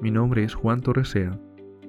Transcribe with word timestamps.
Mi 0.00 0.10
nombre 0.10 0.42
es 0.44 0.54
Juan 0.54 0.80
Torresea 0.80 1.38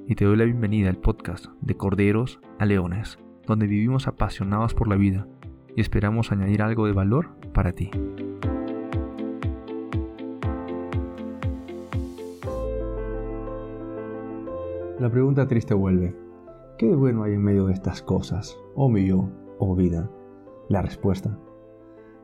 y 0.05 0.15
te 0.15 0.25
doy 0.25 0.35
la 0.35 0.43
bienvenida 0.43 0.89
al 0.89 0.97
podcast 0.97 1.45
de 1.61 1.77
Corderos 1.77 2.41
a 2.59 2.65
Leones, 2.65 3.17
donde 3.47 3.67
vivimos 3.67 4.05
apasionados 4.05 4.73
por 4.73 4.89
la 4.89 4.97
vida 4.97 5.29
y 5.77 5.79
esperamos 5.79 6.33
añadir 6.33 6.61
algo 6.61 6.87
de 6.87 6.91
valor 6.91 7.29
para 7.53 7.71
ti. 7.71 7.89
La 14.99 15.09
pregunta 15.09 15.47
triste 15.47 15.73
vuelve. 15.73 16.13
¿Qué 16.77 16.87
de 16.87 16.95
bueno 16.97 17.23
hay 17.23 17.35
en 17.35 17.43
medio 17.43 17.67
de 17.67 17.73
estas 17.73 18.01
cosas? 18.01 18.57
Oh 18.75 18.89
mi 18.89 19.07
yo, 19.07 19.29
oh 19.57 19.73
vida. 19.73 20.11
La 20.67 20.81
respuesta. 20.81 21.39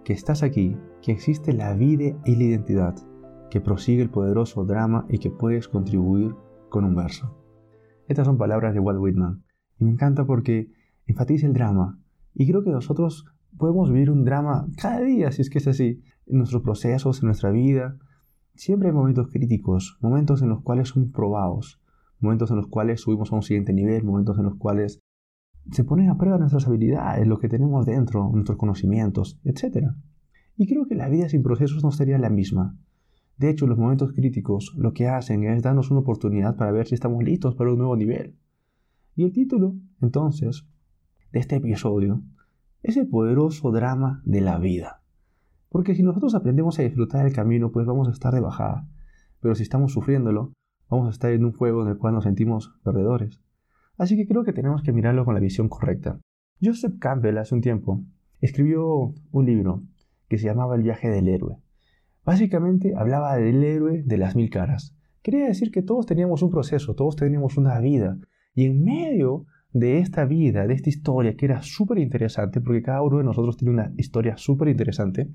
Que 0.03 0.11
estás 0.11 0.43
aquí, 0.43 0.77
que 1.01 1.13
existe 1.13 1.53
la 1.53 1.73
vida 1.75 2.17
y 2.25 2.35
la 2.35 2.43
identidad, 2.43 2.95
que 3.49 3.61
prosigue 3.61 4.01
el 4.01 4.09
poderoso 4.09 4.65
drama 4.65 5.05
y 5.09 5.19
que 5.19 5.31
puedes 5.31 5.67
contribuir 5.67 6.35
con 6.69 6.83
un 6.85 6.95
verso. 6.95 7.35
Estas 8.07 8.25
son 8.25 8.37
palabras 8.37 8.73
de 8.73 8.79
Walt 8.79 8.99
Whitman 8.99 9.43
y 9.79 9.85
me 9.85 9.91
encanta 9.91 10.25
porque 10.25 10.71
enfatiza 11.05 11.47
el 11.47 11.53
drama 11.53 11.99
y 12.33 12.47
creo 12.47 12.63
que 12.63 12.71
nosotros 12.71 13.25
podemos 13.57 13.91
vivir 13.91 14.11
un 14.11 14.23
drama 14.23 14.67
cada 14.77 15.01
día 15.01 15.31
si 15.31 15.41
es 15.41 15.49
que 15.49 15.57
es 15.57 15.67
así, 15.67 16.01
en 16.25 16.37
nuestros 16.37 16.61
procesos, 16.61 17.21
en 17.21 17.27
nuestra 17.27 17.51
vida. 17.51 17.97
Siempre 18.55 18.89
hay 18.89 18.93
momentos 18.93 19.27
críticos, 19.27 19.97
momentos 20.01 20.41
en 20.41 20.49
los 20.49 20.61
cuales 20.61 20.89
son 20.89 21.11
probados, 21.11 21.81
momentos 22.19 22.49
en 22.51 22.57
los 22.57 22.67
cuales 22.67 23.01
subimos 23.01 23.31
a 23.31 23.35
un 23.35 23.43
siguiente 23.43 23.73
nivel, 23.73 24.03
momentos 24.03 24.37
en 24.37 24.45
los 24.45 24.55
cuales 24.55 24.99
se 25.71 25.83
ponen 25.83 26.09
a 26.09 26.17
prueba 26.17 26.37
nuestras 26.37 26.67
habilidades, 26.67 27.27
lo 27.27 27.39
que 27.39 27.49
tenemos 27.49 27.85
dentro, 27.85 28.29
nuestros 28.31 28.57
conocimientos, 28.57 29.39
etc. 29.43 29.87
Y 30.55 30.67
creo 30.67 30.87
que 30.87 30.95
la 30.95 31.09
vida 31.09 31.29
sin 31.29 31.43
procesos 31.43 31.83
no 31.83 31.91
sería 31.91 32.17
la 32.17 32.29
misma. 32.29 32.77
De 33.37 33.49
hecho, 33.49 33.67
los 33.67 33.77
momentos 33.77 34.13
críticos 34.13 34.73
lo 34.77 34.93
que 34.93 35.07
hacen 35.07 35.43
es 35.43 35.61
darnos 35.61 35.91
una 35.91 35.99
oportunidad 35.99 36.55
para 36.55 36.71
ver 36.71 36.87
si 36.87 36.95
estamos 36.95 37.23
listos 37.23 37.55
para 37.55 37.71
un 37.71 37.77
nuevo 37.77 37.95
nivel. 37.95 38.35
Y 39.15 39.23
el 39.23 39.31
título, 39.31 39.75
entonces, 40.01 40.67
de 41.31 41.39
este 41.39 41.57
episodio 41.57 42.23
es 42.81 42.97
el 42.97 43.07
poderoso 43.07 43.71
drama 43.71 44.21
de 44.25 44.41
la 44.41 44.57
vida. 44.57 45.03
Porque 45.69 45.93
si 45.93 46.01
nosotros 46.01 46.33
aprendemos 46.33 46.79
a 46.79 46.83
disfrutar 46.83 47.25
el 47.25 47.33
camino, 47.33 47.71
pues 47.71 47.85
vamos 47.85 48.07
a 48.07 48.11
estar 48.11 48.33
de 48.33 48.39
bajada. 48.39 48.87
Pero 49.39 49.53
si 49.53 49.63
estamos 49.63 49.91
sufriéndolo, 49.91 50.53
vamos 50.89 51.07
a 51.07 51.11
estar 51.11 51.31
en 51.31 51.45
un 51.45 51.51
juego 51.51 51.83
en 51.83 51.89
el 51.89 51.97
cual 51.97 52.15
nos 52.15 52.23
sentimos 52.23 52.73
perdedores. 52.83 53.41
Así 53.97 54.15
que 54.15 54.27
creo 54.27 54.43
que 54.43 54.53
tenemos 54.53 54.81
que 54.81 54.93
mirarlo 54.93 55.25
con 55.25 55.33
la 55.33 55.39
visión 55.39 55.69
correcta. 55.69 56.19
Joseph 56.63 56.97
Campbell 56.99 57.37
hace 57.37 57.53
un 57.53 57.61
tiempo 57.61 58.03
escribió 58.41 59.13
un 59.31 59.45
libro 59.45 59.83
que 60.27 60.37
se 60.37 60.45
llamaba 60.45 60.75
El 60.75 60.83
viaje 60.83 61.09
del 61.09 61.27
héroe. 61.27 61.57
Básicamente 62.27 62.91
hablaba 62.93 63.37
del 63.37 63.63
héroe 63.63 64.03
de 64.03 64.17
las 64.17 64.35
mil 64.35 64.49
caras. 64.49 64.93
Quería 65.21 65.45
decir 65.45 65.71
que 65.71 65.81
todos 65.81 66.05
teníamos 66.05 66.41
un 66.41 66.49
proceso, 66.49 66.93
todos 66.93 67.15
teníamos 67.15 67.55
una 67.55 67.79
vida. 67.79 68.17
Y 68.53 68.65
en 68.65 68.83
medio 68.83 69.45
de 69.71 69.99
esta 69.99 70.25
vida, 70.25 70.67
de 70.67 70.73
esta 70.73 70.89
historia 70.89 71.37
que 71.37 71.45
era 71.45 71.61
súper 71.61 71.99
interesante, 71.99 72.59
porque 72.59 72.81
cada 72.81 73.01
uno 73.01 73.19
de 73.19 73.23
nosotros 73.23 73.55
tiene 73.55 73.75
una 73.75 73.93
historia 73.95 74.35
súper 74.35 74.67
interesante, 74.67 75.31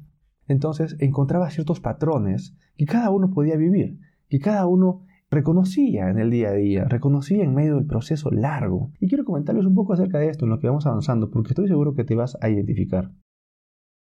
entonces 0.48 0.94
encontraba 1.00 1.48
ciertos 1.48 1.80
patrones 1.80 2.54
que 2.76 2.84
cada 2.84 3.08
uno 3.08 3.30
podía 3.30 3.56
vivir, 3.56 3.98
que 4.28 4.38
cada 4.38 4.66
uno 4.66 5.06
reconocía 5.30 6.10
en 6.10 6.18
el 6.18 6.30
día 6.30 6.50
a 6.50 6.52
día, 6.52 6.84
reconocía 6.84 7.42
en 7.42 7.54
medio 7.54 7.76
del 7.76 7.86
proceso 7.86 8.30
largo. 8.30 8.92
Y 9.00 9.08
quiero 9.08 9.24
comentarles 9.24 9.64
un 9.64 9.74
poco 9.74 9.94
acerca 9.94 10.18
de 10.18 10.28
esto 10.28 10.44
en 10.44 10.50
lo 10.50 10.58
que 10.58 10.66
vamos 10.66 10.86
avanzando, 10.86 11.30
porque 11.30 11.52
estoy 11.52 11.68
seguro 11.68 11.94
que 11.94 12.04
te 12.04 12.16
vas 12.16 12.36
a 12.42 12.50
identificar. 12.50 13.12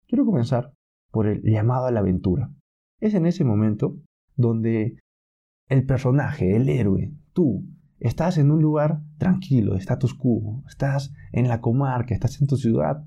Quiero 0.06 0.24
comenzar 0.24 0.72
por 1.10 1.26
el 1.26 1.42
llamado 1.42 1.84
a 1.84 1.90
la 1.90 2.00
aventura. 2.00 2.50
Es 3.00 3.14
en 3.14 3.26
ese 3.26 3.44
momento 3.44 3.96
donde 4.36 4.98
el 5.68 5.86
personaje, 5.86 6.54
el 6.54 6.68
héroe, 6.68 7.12
tú, 7.32 7.64
estás 7.98 8.38
en 8.38 8.50
un 8.50 8.60
lugar 8.62 9.02
tranquilo, 9.18 9.76
status 9.76 10.14
quo, 10.14 10.62
estás 10.68 11.12
en 11.32 11.48
la 11.48 11.60
comarca, 11.60 12.14
estás 12.14 12.40
en 12.40 12.46
tu 12.46 12.56
ciudad, 12.56 13.04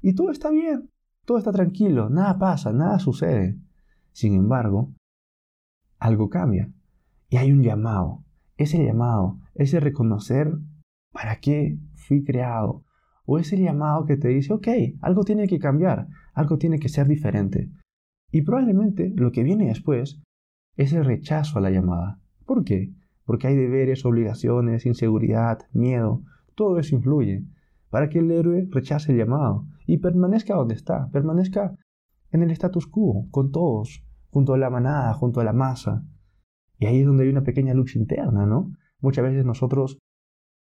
y 0.00 0.14
todo 0.14 0.30
está 0.30 0.50
bien, 0.50 0.90
todo 1.24 1.38
está 1.38 1.50
tranquilo, 1.52 2.10
nada 2.10 2.38
pasa, 2.38 2.72
nada 2.72 2.98
sucede. 2.98 3.56
Sin 4.12 4.34
embargo, 4.34 4.92
algo 5.98 6.28
cambia. 6.28 6.70
Y 7.30 7.38
hay 7.38 7.50
un 7.50 7.62
llamado. 7.62 8.22
Ese 8.56 8.84
llamado, 8.84 9.38
ese 9.54 9.80
reconocer 9.80 10.52
para 11.10 11.40
qué 11.40 11.78
fui 11.94 12.22
creado. 12.22 12.84
O 13.24 13.38
ese 13.38 13.58
llamado 13.58 14.04
que 14.04 14.18
te 14.18 14.28
dice, 14.28 14.52
ok, 14.52 14.68
algo 15.00 15.24
tiene 15.24 15.48
que 15.48 15.58
cambiar, 15.58 16.08
algo 16.34 16.58
tiene 16.58 16.78
que 16.78 16.90
ser 16.90 17.08
diferente. 17.08 17.70
Y 18.34 18.42
probablemente 18.42 19.12
lo 19.14 19.30
que 19.30 19.44
viene 19.44 19.68
después 19.68 20.20
es 20.76 20.92
el 20.92 21.04
rechazo 21.04 21.56
a 21.56 21.60
la 21.60 21.70
llamada. 21.70 22.18
¿Por 22.44 22.64
qué? 22.64 22.92
Porque 23.24 23.46
hay 23.46 23.54
deberes, 23.54 24.04
obligaciones, 24.04 24.86
inseguridad, 24.86 25.60
miedo. 25.72 26.24
Todo 26.56 26.80
eso 26.80 26.96
influye 26.96 27.44
para 27.90 28.08
que 28.08 28.18
el 28.18 28.32
héroe 28.32 28.66
rechace 28.72 29.12
el 29.12 29.18
llamado 29.18 29.66
y 29.86 29.98
permanezca 29.98 30.56
donde 30.56 30.74
está, 30.74 31.08
permanezca 31.12 31.76
en 32.32 32.42
el 32.42 32.50
status 32.50 32.88
quo, 32.88 33.28
con 33.30 33.52
todos, 33.52 34.04
junto 34.30 34.54
a 34.54 34.58
la 34.58 34.68
manada, 34.68 35.14
junto 35.14 35.40
a 35.40 35.44
la 35.44 35.52
masa. 35.52 36.02
Y 36.80 36.86
ahí 36.86 36.98
es 36.98 37.06
donde 37.06 37.22
hay 37.22 37.30
una 37.30 37.44
pequeña 37.44 37.72
lucha 37.72 38.00
interna, 38.00 38.46
¿no? 38.46 38.72
Muchas 38.98 39.22
veces 39.22 39.44
nosotros 39.44 39.98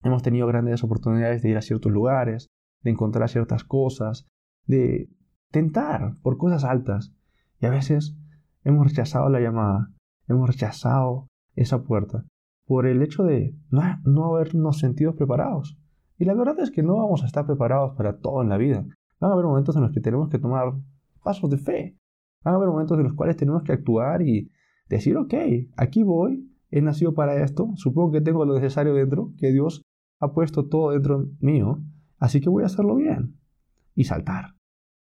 hemos 0.03 0.21
tenido 0.21 0.45
grandes 0.45 0.83
oportunidades 0.83 1.41
de 1.41 1.49
ir 1.49 1.57
a 1.57 1.63
ciertos 1.63 1.91
lugares, 1.91 2.51
de 2.83 2.91
encontrar 2.91 3.29
ciertas 3.29 3.63
cosas, 3.63 4.27
de 4.67 5.09
tentar 5.49 6.17
por 6.21 6.37
cosas 6.37 6.65
altas. 6.65 7.15
Y 7.63 7.65
a 7.65 7.69
veces 7.69 8.13
hemos 8.65 8.85
rechazado 8.85 9.29
la 9.29 9.39
llamada, 9.39 9.89
hemos 10.27 10.49
rechazado 10.49 11.29
esa 11.55 11.81
puerta 11.81 12.25
por 12.65 12.85
el 12.85 13.01
hecho 13.01 13.23
de 13.23 13.55
no, 13.69 13.81
no 14.03 14.35
habernos 14.35 14.79
sentido 14.79 15.15
preparados. 15.15 15.77
Y 16.17 16.25
la 16.25 16.33
verdad 16.33 16.59
es 16.59 16.71
que 16.71 16.83
no 16.83 16.97
vamos 16.97 17.23
a 17.23 17.25
estar 17.25 17.45
preparados 17.45 17.95
para 17.95 18.17
todo 18.17 18.41
en 18.41 18.49
la 18.49 18.57
vida. 18.57 18.85
Van 19.21 19.31
a 19.31 19.33
haber 19.33 19.45
momentos 19.45 19.77
en 19.77 19.83
los 19.83 19.93
que 19.93 20.01
tenemos 20.01 20.27
que 20.27 20.39
tomar 20.39 20.73
pasos 21.23 21.49
de 21.49 21.57
fe. 21.57 21.97
Van 22.43 22.53
a 22.53 22.57
haber 22.57 22.67
momentos 22.67 22.97
en 22.97 23.05
los 23.05 23.13
cuales 23.13 23.37
tenemos 23.37 23.63
que 23.63 23.71
actuar 23.71 24.23
y 24.23 24.51
decir, 24.89 25.15
ok, 25.15 25.33
aquí 25.77 26.03
voy, 26.03 26.51
he 26.69 26.81
nacido 26.81 27.13
para 27.13 27.41
esto, 27.45 27.71
supongo 27.75 28.11
que 28.11 28.19
tengo 28.19 28.43
lo 28.43 28.55
necesario 28.55 28.93
dentro, 28.93 29.31
que 29.37 29.53
Dios 29.53 29.83
ha 30.19 30.33
puesto 30.33 30.67
todo 30.67 30.91
dentro 30.91 31.29
mío, 31.39 31.81
así 32.19 32.41
que 32.41 32.49
voy 32.49 32.63
a 32.63 32.65
hacerlo 32.65 32.95
bien 32.95 33.37
y 33.95 34.03
saltar. 34.03 34.53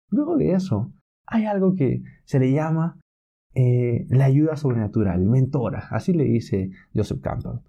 Luego 0.09 0.35
de 0.35 0.51
eso, 0.51 0.91
hay 1.25 1.45
algo 1.45 1.75
que 1.75 2.03
se 2.25 2.39
le 2.39 2.51
llama 2.51 2.99
eh, 3.55 4.05
la 4.09 4.25
ayuda 4.25 4.55
sobrenatural, 4.55 5.25
mentora, 5.25 5.87
así 5.91 6.13
le 6.13 6.23
dice 6.23 6.71
Joseph 6.93 7.21
Campbell. 7.21 7.59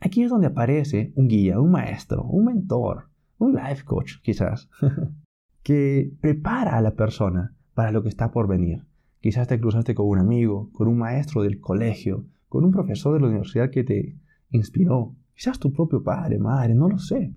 Aquí 0.00 0.22
es 0.22 0.30
donde 0.30 0.48
aparece 0.48 1.12
un 1.16 1.28
guía, 1.28 1.60
un 1.60 1.70
maestro, 1.70 2.24
un 2.24 2.44
mentor, 2.44 3.08
un 3.38 3.54
life 3.54 3.84
coach 3.84 4.20
quizás, 4.22 4.68
que 5.62 6.12
prepara 6.20 6.76
a 6.76 6.82
la 6.82 6.92
persona 6.92 7.54
para 7.74 7.90
lo 7.90 8.02
que 8.02 8.08
está 8.08 8.30
por 8.30 8.46
venir. 8.46 8.84
Quizás 9.20 9.48
te 9.48 9.58
cruzaste 9.58 9.94
con 9.94 10.06
un 10.06 10.18
amigo, 10.18 10.70
con 10.72 10.86
un 10.86 10.98
maestro 10.98 11.42
del 11.42 11.58
colegio, 11.60 12.26
con 12.48 12.64
un 12.64 12.70
profesor 12.70 13.14
de 13.14 13.20
la 13.20 13.28
universidad 13.28 13.70
que 13.70 13.82
te 13.82 14.16
inspiró. 14.50 15.16
Quizás 15.34 15.58
tu 15.58 15.72
propio 15.72 16.02
padre, 16.04 16.38
madre, 16.38 16.74
no 16.74 16.88
lo 16.88 16.98
sé. 16.98 17.34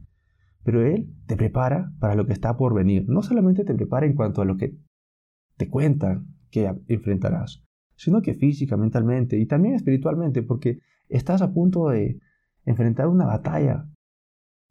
Pero 0.64 0.86
él 0.86 1.10
te 1.26 1.38
prepara 1.38 1.94
para 2.00 2.16
lo 2.16 2.26
que 2.26 2.34
está 2.34 2.58
por 2.58 2.74
venir. 2.74 3.08
No 3.08 3.24
solamente 3.24 3.64
te 3.64 3.74
prepara 3.74 4.06
en 4.06 4.14
cuanto 4.14 4.42
a 4.42 4.46
lo 4.46 4.58
que 4.58 4.76
te 5.58 5.70
cuenta 5.70 6.24
que 6.50 6.72
enfrentarás, 6.88 7.64
sino 7.96 8.22
que 8.22 8.34
física, 8.34 8.78
mentalmente 8.78 9.38
y 9.38 9.46
también 9.46 9.76
espiritualmente, 9.76 10.44
porque 10.44 10.80
estás 11.10 11.42
a 11.42 11.54
punto 11.54 11.90
de 11.90 12.20
enfrentar 12.66 13.08
una 13.08 13.26
batalla, 13.26 13.88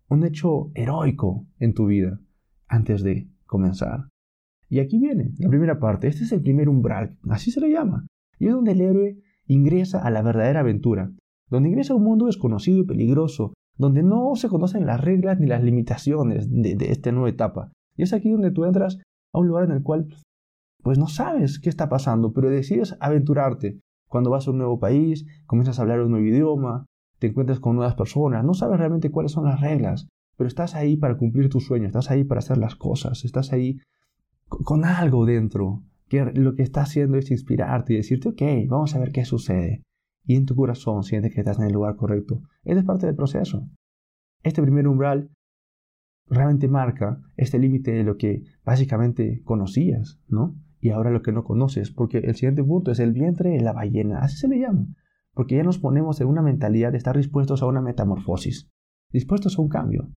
un 0.09 0.25
hecho 0.25 0.71
heroico 0.75 1.47
en 1.59 1.75
tu 1.75 1.87
vida 1.87 2.21
antes 2.69 3.03
de 3.03 3.29
comenzar. 3.47 4.09
Y 4.69 4.81
aquí 4.81 4.99
viene 4.99 5.33
la 5.39 5.49
primera 5.49 5.79
parte. 5.79 6.09
Este 6.09 6.25
es 6.25 6.33
el 6.33 6.43
primer 6.43 6.69
umbral, 6.69 7.19
así 7.29 7.51
se 7.51 7.61
le 7.61 7.71
llama. 7.71 8.07
Y 8.39 8.47
es 8.47 8.53
donde 8.53 8.73
el 8.73 8.81
héroe 8.81 9.19
ingresa 9.47 10.03
a 10.03 10.11
la 10.11 10.23
verdadera 10.23 10.61
aventura, 10.61 11.13
donde 11.49 11.69
ingresa 11.69 11.93
a 11.93 11.97
un 11.97 12.05
mundo 12.05 12.27
desconocido 12.27 12.79
y 12.79 12.87
peligroso, 12.87 13.55
donde 13.77 14.03
no 14.03 14.35
se 14.35 14.49
conocen 14.49 14.87
las 14.87 15.01
reglas 15.01 15.39
ni 15.39 15.47
las 15.47 15.63
limitaciones 15.63 16.51
de, 16.51 16.77
esta 16.91 17.13
nueva 17.13 17.29
etapa. 17.29 17.73
Y 17.97 18.03
es 18.03 18.13
aquí 18.13 18.31
donde 18.31 18.51
tú 18.51 18.65
entras 18.65 18.99
a 19.33 19.39
un 19.39 19.49
lugar 19.49 19.65
en 19.65 19.73
el 19.73 19.83
cual 19.83 20.09
pues 20.87 20.99
no 20.99 21.09
sabes 21.09 21.59
qué 21.59 21.69
está 21.69 21.89
pasando, 21.89 22.33
pero 22.33 22.49
decides 22.49 22.97
aventurarte. 23.01 23.81
Cuando 24.07 24.31
vas 24.31 24.47
a 24.47 24.53
un 24.53 24.59
nuevo 24.59 24.79
país, 24.79 25.27
comienzas 25.47 25.81
a 25.81 25.83
hablar 25.83 26.01
un 26.01 26.13
nuevo 26.13 26.25
idioma, 26.25 26.87
te 27.19 27.27
encuentras 27.27 27.59
con 27.59 27.75
nuevas 27.75 27.97
personas, 27.97 28.45
no 28.45 28.55
sabes 28.55 28.79
realmente 28.79 29.11
cuáles 29.11 29.33
son 29.33 29.47
las 29.47 29.61
reglas, 29.61 30.07
pero 30.37 30.47
estás 30.47 30.77
ahí 30.77 30.97
para 30.97 31.17
cumplir 31.17 31.49
tus 31.49 31.67
sueños, 31.67 31.89
estás 31.89 32.13
ahí 32.13 32.23
para 32.23 32.39
hacer 32.39 32.59
las 32.59 32.77
cosas, 32.77 33.25
estás 33.25 33.53
ahí 33.53 33.81
con 34.47 34.85
algo 34.85 35.27
dentro, 35.27 35.83
que 36.07 36.25
lo 36.25 36.55
que 36.55 36.63
está 36.63 36.83
haciendo 36.83 37.19
es 37.19 37.33
inspirarte 37.33 37.95
y 37.95 37.97
decirte, 37.97 38.29
ok, 38.29 38.43
vamos 38.69 38.95
a 38.95 39.01
ver 39.01 39.11
qué 39.11 39.25
sucede. 39.25 39.83
Y 40.25 40.37
en 40.37 40.47
tu 40.47 40.55
corazón 40.55 41.03
sientes 41.03 41.35
que 41.35 41.41
estás 41.41 41.59
en 41.59 41.65
el 41.65 41.73
lugar 41.73 41.97
correcto. 41.97 42.43
Esto 42.63 42.79
es 42.79 42.87
parte 42.87 43.07
del 43.07 43.17
proceso. 43.17 43.69
Este 44.45 44.63
primer 44.63 44.87
umbral 44.87 45.31
realmente 46.29 46.69
marca 46.69 47.21
este 47.37 47.59
límite 47.59 47.91
de 47.91 48.05
lo 48.05 48.17
que 48.17 48.45
básicamente 48.65 49.43
conocías, 49.43 50.21
¿no? 50.29 50.55
Y 50.81 50.91
ahora 50.91 51.11
lo 51.11 51.23
que 51.23 51.33
no 51.33 51.45
conoces, 51.45 51.91
porque 51.91 52.19
el 52.19 52.35
siguiente 52.35 52.63
punto 52.63 52.91
es 52.91 52.99
el 53.01 53.13
vientre 53.13 53.51
de 53.51 53.61
la 53.61 53.73
ballena, 53.73 54.19
así 54.19 54.37
se 54.37 54.49
le 54.49 54.59
llama. 54.59 54.87
porque 55.35 55.57
ya 55.57 55.63
nos 55.63 55.79
ponemos 55.79 56.19
en 56.23 56.29
una 56.29 56.41
mentalidad 56.41 56.93
de 56.93 56.99
estar 56.99 57.15
dispuestos 57.15 57.63
a 57.63 57.67
una 57.67 57.83
metamorfosis, 57.83 58.71
dispuestos 59.13 59.59
a 59.59 59.63
un 59.63 59.69
cambio. 59.69 60.09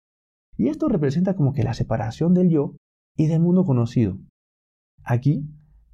Y 0.57 0.69
esto 0.69 0.89
representa 0.89 1.35
como 1.35 1.53
que 1.53 1.65
la 1.65 1.75
separación 1.75 2.35
del 2.35 2.51
yo 2.51 2.77
y 3.17 3.27
del 3.27 3.41
mundo 3.41 3.65
conocido. 3.65 4.19
Aquí 5.03 5.45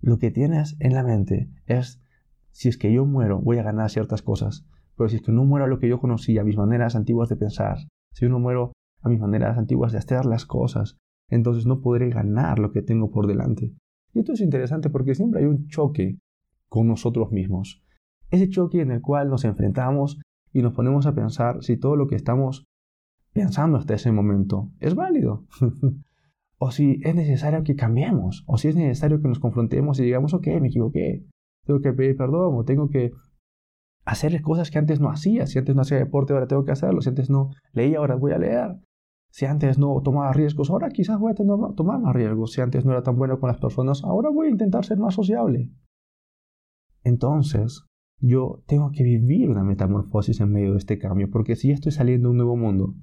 lo 0.02 0.18
que 0.18 0.30
tienes 0.30 0.76
en 0.78 0.92
la 0.92 1.02
mente 1.02 1.48
es, 1.64 2.02
si 2.50 2.68
es 2.68 2.76
que 2.76 2.92
yo 2.92 3.06
muero, 3.06 3.40
voy 3.40 3.56
a 3.56 3.62
ganar 3.62 3.88
ciertas 3.88 4.20
cosas, 4.20 4.66
pero 4.94 5.08
si 5.08 5.16
es 5.16 5.22
que 5.22 5.32
no 5.32 5.44
muero 5.44 5.64
a 5.64 5.68
lo 5.68 5.78
que 5.78 5.88
yo 5.88 6.00
conocía, 6.00 6.44
mis 6.44 6.58
maneras 6.58 6.94
antiguas 6.94 7.30
de 7.30 7.36
pensar, 7.36 7.78
si 8.12 8.26
yo 8.26 8.28
no 8.28 8.40
muero 8.40 8.72
a 9.00 9.08
mis 9.08 9.20
maneras 9.20 9.56
antiguas 9.56 9.92
de 9.92 9.98
hacer 9.98 10.26
las 10.26 10.44
cosas, 10.44 10.98
entonces 11.30 11.64
no 11.64 11.80
podré 11.80 12.10
ganar 12.10 12.58
lo 12.58 12.72
que 12.72 12.82
tengo 12.82 13.10
por 13.10 13.26
delante. 13.26 13.72
Y 14.14 14.20
esto 14.20 14.32
es 14.32 14.40
interesante 14.40 14.90
porque 14.90 15.14
siempre 15.14 15.40
hay 15.40 15.46
un 15.46 15.66
choque 15.68 16.18
con 16.68 16.86
nosotros 16.86 17.30
mismos. 17.32 17.82
Ese 18.30 18.48
choque 18.48 18.80
en 18.80 18.90
el 18.90 19.02
cual 19.02 19.28
nos 19.28 19.44
enfrentamos 19.44 20.20
y 20.52 20.62
nos 20.62 20.72
ponemos 20.72 21.06
a 21.06 21.14
pensar 21.14 21.62
si 21.62 21.76
todo 21.76 21.96
lo 21.96 22.06
que 22.06 22.14
estamos 22.14 22.64
pensando 23.32 23.76
hasta 23.76 23.94
ese 23.94 24.12
momento 24.12 24.70
es 24.80 24.94
válido. 24.94 25.44
o 26.58 26.70
si 26.70 27.00
es 27.02 27.14
necesario 27.14 27.62
que 27.64 27.76
cambiemos, 27.76 28.44
o 28.46 28.56
si 28.56 28.68
es 28.68 28.76
necesario 28.76 29.20
que 29.20 29.28
nos 29.28 29.40
confrontemos 29.40 29.98
y 29.98 30.04
digamos, 30.04 30.32
ok, 30.32 30.46
me 30.60 30.68
equivoqué, 30.68 31.26
tengo 31.66 31.80
que 31.80 31.92
pedir 31.92 32.16
perdón, 32.16 32.54
o 32.56 32.64
tengo 32.64 32.88
que 32.88 33.12
hacer 34.04 34.40
cosas 34.42 34.70
que 34.70 34.78
antes 34.78 35.00
no 35.00 35.10
hacía. 35.10 35.46
Si 35.46 35.58
antes 35.58 35.74
no 35.74 35.82
hacía 35.82 35.98
deporte, 35.98 36.32
ahora 36.32 36.46
tengo 36.46 36.64
que 36.64 36.72
hacerlo. 36.72 37.00
Si 37.00 37.08
antes 37.08 37.30
no 37.30 37.50
leía, 37.72 37.98
ahora 37.98 38.14
voy 38.14 38.32
a 38.32 38.38
leer. 38.38 38.76
Si 39.34 39.46
antes 39.46 39.80
no 39.80 40.00
tomaba 40.00 40.32
riesgos, 40.32 40.70
ahora 40.70 40.90
quizás 40.90 41.18
voy 41.18 41.32
a 41.32 41.34
tomar 41.34 41.98
más 41.98 42.14
riesgos. 42.14 42.52
Si 42.52 42.60
antes 42.60 42.84
no 42.84 42.92
era 42.92 43.02
tan 43.02 43.16
bueno 43.16 43.40
con 43.40 43.48
las 43.48 43.58
personas, 43.58 44.04
ahora 44.04 44.30
voy 44.30 44.46
a 44.46 44.50
intentar 44.50 44.84
ser 44.84 44.96
más 44.98 45.14
sociable. 45.14 45.72
Entonces, 47.02 47.84
yo 48.20 48.62
tengo 48.68 48.92
que 48.92 49.02
vivir 49.02 49.50
una 49.50 49.64
metamorfosis 49.64 50.40
en 50.40 50.52
medio 50.52 50.70
de 50.70 50.78
este 50.78 51.00
cambio, 51.00 51.30
porque 51.32 51.56
si 51.56 51.72
estoy 51.72 51.90
saliendo 51.90 52.28
a 52.28 52.30
un 52.30 52.36
nuevo 52.36 52.56
mundo, 52.56 52.94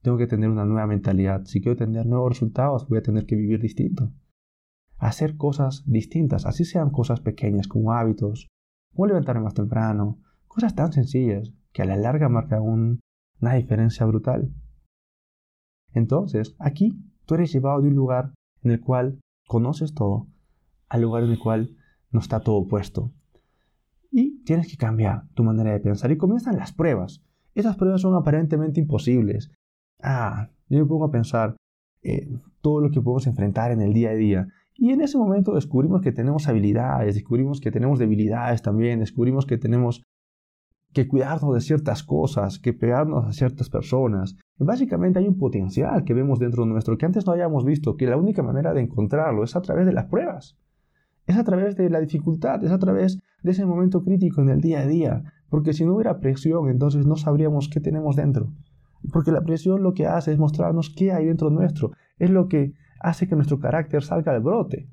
tengo 0.00 0.16
que 0.16 0.26
tener 0.26 0.48
una 0.48 0.64
nueva 0.64 0.86
mentalidad. 0.86 1.44
Si 1.44 1.60
quiero 1.60 1.76
tener 1.76 2.06
nuevos 2.06 2.30
resultados, 2.30 2.88
voy 2.88 2.96
a 2.96 3.02
tener 3.02 3.26
que 3.26 3.36
vivir 3.36 3.60
distinto. 3.60 4.10
Hacer 4.96 5.36
cosas 5.36 5.82
distintas, 5.84 6.46
así 6.46 6.64
sean 6.64 6.88
cosas 6.88 7.20
pequeñas 7.20 7.68
como 7.68 7.92
hábitos, 7.92 8.48
como 8.94 9.08
levantarme 9.08 9.42
más 9.42 9.52
temprano, 9.52 10.18
Cosas 10.46 10.74
tan 10.74 10.92
sencillas 10.92 11.52
que 11.72 11.82
a 11.82 11.84
la 11.84 11.96
larga 11.96 12.30
marcan 12.30 12.62
una 12.62 13.54
diferencia 13.54 14.06
brutal. 14.06 14.50
Entonces, 15.94 16.54
aquí 16.58 16.98
tú 17.24 17.36
eres 17.36 17.52
llevado 17.52 17.80
de 17.80 17.88
un 17.88 17.94
lugar 17.94 18.32
en 18.62 18.72
el 18.72 18.80
cual 18.80 19.20
conoces 19.46 19.94
todo 19.94 20.26
al 20.88 21.02
lugar 21.02 21.24
en 21.24 21.30
el 21.30 21.38
cual 21.38 21.76
no 22.10 22.20
está 22.20 22.40
todo 22.40 22.66
puesto. 22.66 23.10
Y 24.10 24.42
tienes 24.44 24.70
que 24.70 24.76
cambiar 24.76 25.24
tu 25.34 25.42
manera 25.42 25.72
de 25.72 25.80
pensar 25.80 26.10
y 26.12 26.16
comienzan 26.16 26.56
las 26.56 26.72
pruebas. 26.72 27.22
Esas 27.54 27.76
pruebas 27.76 28.00
son 28.00 28.14
aparentemente 28.14 28.80
imposibles. 28.80 29.50
Ah, 30.02 30.50
yo 30.68 30.78
me 30.78 30.86
pongo 30.86 31.06
a 31.06 31.10
pensar 31.10 31.56
eh, 32.02 32.28
todo 32.60 32.80
lo 32.80 32.90
que 32.90 33.00
podemos 33.00 33.26
enfrentar 33.26 33.72
en 33.72 33.80
el 33.80 33.92
día 33.92 34.10
a 34.10 34.14
día. 34.14 34.48
Y 34.76 34.90
en 34.90 35.00
ese 35.00 35.18
momento 35.18 35.54
descubrimos 35.54 36.00
que 36.00 36.12
tenemos 36.12 36.48
habilidades, 36.48 37.14
descubrimos 37.14 37.60
que 37.60 37.70
tenemos 37.70 37.98
debilidades 37.98 38.62
también, 38.62 39.00
descubrimos 39.00 39.46
que 39.46 39.58
tenemos 39.58 40.02
que 40.94 41.08
cuidarnos 41.08 41.54
de 41.54 41.60
ciertas 41.60 42.04
cosas, 42.04 42.58
que 42.58 42.72
pegarnos 42.72 43.26
a 43.26 43.32
ciertas 43.32 43.68
personas. 43.68 44.36
Básicamente 44.58 45.18
hay 45.18 45.26
un 45.26 45.36
potencial 45.36 46.04
que 46.04 46.14
vemos 46.14 46.38
dentro 46.38 46.64
nuestro 46.64 46.96
que 46.96 47.04
antes 47.04 47.26
no 47.26 47.32
habíamos 47.32 47.64
visto, 47.64 47.96
que 47.96 48.06
la 48.06 48.16
única 48.16 48.42
manera 48.42 48.72
de 48.72 48.80
encontrarlo 48.80 49.42
es 49.42 49.56
a 49.56 49.60
través 49.60 49.86
de 49.86 49.92
las 49.92 50.06
pruebas. 50.06 50.56
Es 51.26 51.36
a 51.36 51.44
través 51.44 51.76
de 51.76 51.90
la 51.90 52.00
dificultad, 52.00 52.62
es 52.64 52.70
a 52.70 52.78
través 52.78 53.18
de 53.42 53.50
ese 53.50 53.66
momento 53.66 54.04
crítico 54.04 54.40
en 54.40 54.50
el 54.50 54.60
día 54.60 54.80
a 54.80 54.86
día, 54.86 55.24
porque 55.50 55.72
si 55.72 55.84
no 55.84 55.94
hubiera 55.94 56.20
presión, 56.20 56.68
entonces 56.68 57.06
no 57.06 57.16
sabríamos 57.16 57.68
qué 57.68 57.80
tenemos 57.80 58.14
dentro. 58.14 58.52
Porque 59.12 59.32
la 59.32 59.42
presión 59.42 59.82
lo 59.82 59.94
que 59.94 60.06
hace 60.06 60.32
es 60.32 60.38
mostrarnos 60.38 60.94
qué 60.96 61.12
hay 61.12 61.26
dentro 61.26 61.50
nuestro, 61.50 61.90
es 62.18 62.30
lo 62.30 62.48
que 62.48 62.72
hace 63.00 63.26
que 63.26 63.34
nuestro 63.34 63.58
carácter 63.58 64.02
salga 64.04 64.32
al 64.32 64.42
brote. 64.42 64.88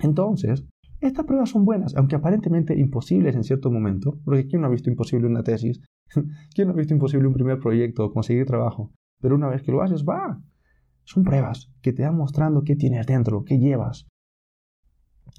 Entonces, 0.00 0.66
estas 1.06 1.26
pruebas 1.26 1.50
son 1.50 1.64
buenas, 1.64 1.94
aunque 1.96 2.16
aparentemente 2.16 2.78
imposibles 2.78 3.34
en 3.34 3.44
cierto 3.44 3.70
momento, 3.70 4.18
porque 4.24 4.46
¿quién 4.46 4.62
no 4.62 4.68
ha 4.68 4.70
visto 4.70 4.90
imposible 4.90 5.26
una 5.26 5.42
tesis? 5.42 5.80
¿Quién 6.54 6.68
no 6.68 6.74
ha 6.74 6.76
visto 6.76 6.94
imposible 6.94 7.26
un 7.26 7.34
primer 7.34 7.58
proyecto 7.58 8.04
o 8.04 8.12
conseguir 8.12 8.46
trabajo? 8.46 8.92
Pero 9.20 9.34
una 9.34 9.48
vez 9.48 9.62
que 9.62 9.72
lo 9.72 9.82
haces, 9.82 10.04
va. 10.04 10.40
Son 11.04 11.24
pruebas 11.24 11.72
que 11.82 11.92
te 11.92 12.02
van 12.02 12.16
mostrando 12.16 12.62
qué 12.62 12.76
tienes 12.76 13.06
dentro, 13.06 13.44
qué 13.44 13.58
llevas. 13.58 14.06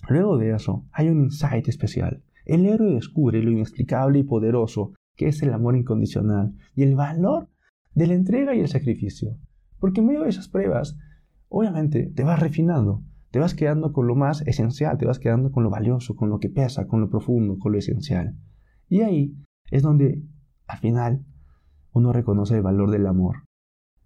Luego 0.10 0.38
de 0.38 0.52
eso, 0.52 0.86
hay 0.92 1.10
un 1.10 1.24
insight 1.24 1.68
especial. 1.68 2.24
El 2.46 2.66
héroe 2.66 2.94
descubre 2.94 3.42
lo 3.44 3.52
inexplicable 3.52 4.20
y 4.20 4.24
poderoso 4.24 4.94
que 5.16 5.28
es 5.28 5.42
el 5.42 5.52
amor 5.52 5.76
incondicional 5.76 6.54
y 6.76 6.84
el 6.84 6.96
valor 6.96 7.50
de 7.94 8.08
la 8.08 8.14
entrega 8.14 8.56
y 8.56 8.62
el 8.62 8.68
sacrificio. 8.68 9.38
Porque 9.80 10.00
en 10.00 10.08
medio 10.08 10.24
de 10.24 10.30
esas 10.30 10.48
pruebas, 10.48 10.98
obviamente, 11.50 12.12
te 12.16 12.24
vas 12.24 12.40
refinando, 12.40 13.04
te 13.32 13.40
vas 13.40 13.54
quedando 13.54 13.94
con 13.94 14.08
lo 14.08 14.16
más 14.16 14.42
esencial, 14.48 14.98
te 14.98 15.06
vas 15.06 15.20
quedando 15.20 15.52
con 15.52 15.64
lo 15.64 15.70
valioso, 15.70 16.16
con 16.16 16.30
lo 16.30 16.40
que 16.40 16.50
pesa, 16.50 16.88
con 16.88 17.02
lo 17.02 17.10
profundo, 17.10 17.58
con 17.60 17.72
lo 17.72 17.78
esencial. 17.78 18.38
Y 18.88 19.02
ahí 19.02 19.36
es 19.70 19.84
donde, 19.84 20.24
al 20.68 20.78
final, 20.78 21.26
uno 21.92 22.14
reconoce 22.14 22.56
el 22.56 22.62
valor 22.62 22.92
del 22.92 23.08
amor, 23.08 23.44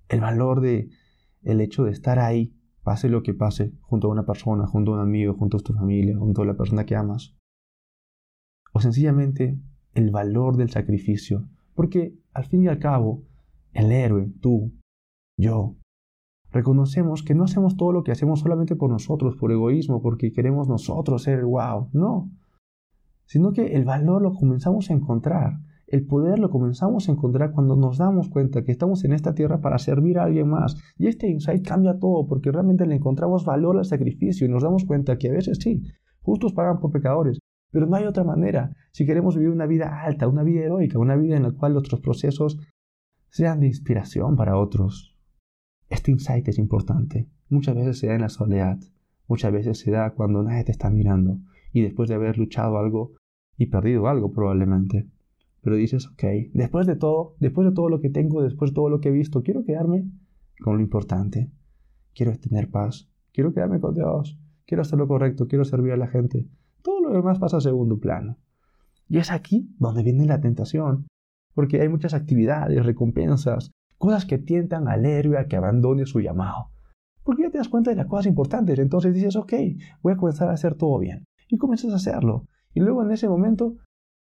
el 0.09 0.21
valor 0.21 0.61
de 0.61 0.89
el 1.43 1.61
hecho 1.61 1.83
de 1.83 1.91
estar 1.91 2.19
ahí, 2.19 2.55
pase 2.83 3.09
lo 3.09 3.23
que 3.23 3.33
pase, 3.33 3.73
junto 3.81 4.07
a 4.07 4.11
una 4.11 4.25
persona, 4.25 4.65
junto 4.65 4.91
a 4.91 4.95
un 4.95 5.01
amigo, 5.01 5.35
junto 5.35 5.57
a 5.57 5.61
tu 5.61 5.73
familia, 5.73 6.17
junto 6.17 6.41
a 6.41 6.45
la 6.45 6.55
persona 6.55 6.85
que 6.85 6.95
amas. 6.95 7.35
O 8.73 8.79
sencillamente 8.79 9.59
el 9.93 10.11
valor 10.11 10.57
del 10.57 10.69
sacrificio, 10.69 11.47
porque 11.75 12.15
al 12.33 12.45
fin 12.45 12.63
y 12.63 12.67
al 12.67 12.79
cabo, 12.79 13.23
el 13.73 13.91
héroe, 13.91 14.31
tú, 14.41 14.73
yo, 15.37 15.75
Reconocemos 16.51 17.23
que 17.23 17.33
no 17.33 17.45
hacemos 17.45 17.77
todo 17.77 17.93
lo 17.93 18.03
que 18.03 18.11
hacemos 18.11 18.41
solamente 18.41 18.75
por 18.75 18.89
nosotros, 18.89 19.35
por 19.37 19.51
egoísmo, 19.51 20.01
porque 20.01 20.31
queremos 20.33 20.67
nosotros 20.67 21.23
ser 21.23 21.39
el 21.39 21.45
wow. 21.45 21.89
No. 21.93 22.29
Sino 23.25 23.53
que 23.53 23.75
el 23.75 23.85
valor 23.85 24.21
lo 24.21 24.33
comenzamos 24.33 24.89
a 24.89 24.93
encontrar. 24.93 25.59
El 25.87 26.05
poder 26.05 26.39
lo 26.39 26.49
comenzamos 26.49 27.07
a 27.07 27.11
encontrar 27.11 27.51
cuando 27.51 27.75
nos 27.75 27.97
damos 27.97 28.29
cuenta 28.29 28.63
que 28.63 28.71
estamos 28.71 29.03
en 29.03 29.13
esta 29.13 29.33
tierra 29.33 29.59
para 29.59 29.77
servir 29.77 30.19
a 30.19 30.23
alguien 30.23 30.49
más. 30.49 30.77
Y 30.97 31.07
este 31.07 31.27
insight 31.27 31.67
cambia 31.67 31.99
todo 31.99 32.27
porque 32.27 32.51
realmente 32.51 32.85
le 32.85 32.95
encontramos 32.95 33.45
valor 33.45 33.77
al 33.77 33.85
sacrificio 33.85 34.45
y 34.45 34.49
nos 34.49 34.63
damos 34.63 34.85
cuenta 34.85 35.17
que 35.17 35.29
a 35.29 35.33
veces 35.33 35.57
sí, 35.61 35.83
justos 36.21 36.53
pagan 36.53 36.79
por 36.79 36.91
pecadores, 36.91 37.39
pero 37.71 37.87
no 37.87 37.95
hay 37.95 38.05
otra 38.05 38.23
manera. 38.23 38.71
Si 38.91 39.05
queremos 39.05 39.35
vivir 39.35 39.51
una 39.51 39.65
vida 39.65 40.01
alta, 40.01 40.27
una 40.27 40.43
vida 40.43 40.61
heroica, 40.61 40.99
una 40.99 41.15
vida 41.15 41.35
en 41.35 41.43
la 41.43 41.51
cual 41.51 41.73
nuestros 41.73 41.99
procesos 41.99 42.57
sean 43.29 43.59
de 43.59 43.67
inspiración 43.67 44.35
para 44.35 44.57
otros, 44.57 45.10
este 45.91 46.11
insight 46.11 46.47
es 46.47 46.57
importante. 46.57 47.27
Muchas 47.49 47.75
veces 47.75 47.99
se 47.99 48.07
da 48.07 48.15
en 48.15 48.21
la 48.21 48.29
soledad, 48.29 48.79
muchas 49.27 49.51
veces 49.51 49.77
se 49.77 49.91
da 49.91 50.11
cuando 50.11 50.41
nadie 50.41 50.63
te 50.63 50.71
está 50.71 50.89
mirando 50.89 51.37
y 51.73 51.81
después 51.81 52.09
de 52.09 52.15
haber 52.15 52.37
luchado 52.37 52.77
algo 52.77 53.13
y 53.57 53.67
perdido 53.67 54.07
algo 54.07 54.31
probablemente. 54.31 55.07
Pero 55.61 55.75
dices, 55.75 56.07
ok, 56.07 56.23
después 56.53 56.87
de 56.87 56.95
todo, 56.95 57.35
después 57.39 57.67
de 57.67 57.73
todo 57.73 57.89
lo 57.89 57.99
que 57.99 58.09
tengo, 58.09 58.41
después 58.41 58.71
de 58.71 58.75
todo 58.75 58.89
lo 58.89 59.01
que 59.01 59.09
he 59.09 59.11
visto, 59.11 59.43
quiero 59.43 59.63
quedarme 59.63 60.09
con 60.61 60.77
lo 60.77 60.81
importante. 60.81 61.51
Quiero 62.15 62.37
tener 62.39 62.69
paz, 62.69 63.09
quiero 63.33 63.53
quedarme 63.53 63.79
con 63.79 63.93
Dios, 63.93 64.39
quiero 64.65 64.81
hacer 64.81 64.97
lo 64.97 65.07
correcto, 65.07 65.47
quiero 65.47 65.65
servir 65.65 65.91
a 65.91 65.97
la 65.97 66.07
gente. 66.07 66.47
Todo 66.81 67.01
lo 67.01 67.13
demás 67.13 67.37
pasa 67.37 67.57
a 67.57 67.61
segundo 67.61 67.99
plano. 67.99 68.37
Y 69.09 69.17
es 69.17 69.29
aquí 69.29 69.69
donde 69.77 70.03
viene 70.03 70.25
la 70.25 70.39
tentación, 70.39 71.07
porque 71.53 71.81
hay 71.81 71.89
muchas 71.89 72.13
actividades, 72.13 72.85
recompensas, 72.85 73.71
cosas 74.01 74.25
que 74.25 74.37
tientan 74.37 74.89
al 74.89 75.05
héroe 75.05 75.37
a 75.37 75.47
que 75.47 75.55
abandone 75.55 76.05
su 76.05 76.19
llamado. 76.19 76.71
Porque 77.23 77.43
ya 77.43 77.51
te 77.51 77.59
das 77.59 77.69
cuenta 77.69 77.91
de 77.91 77.95
las 77.95 78.07
cosas 78.07 78.25
importantes, 78.25 78.77
entonces 78.79 79.13
dices, 79.13 79.35
ok, 79.37 79.53
voy 80.01 80.13
a 80.13 80.17
comenzar 80.17 80.49
a 80.49 80.53
hacer 80.53 80.75
todo 80.75 80.97
bien. 80.99 81.23
Y 81.47 81.57
comienzas 81.57 81.93
a 81.93 81.97
hacerlo. 81.97 82.47
Y 82.73 82.81
luego 82.81 83.03
en 83.03 83.11
ese 83.11 83.29
momento 83.29 83.77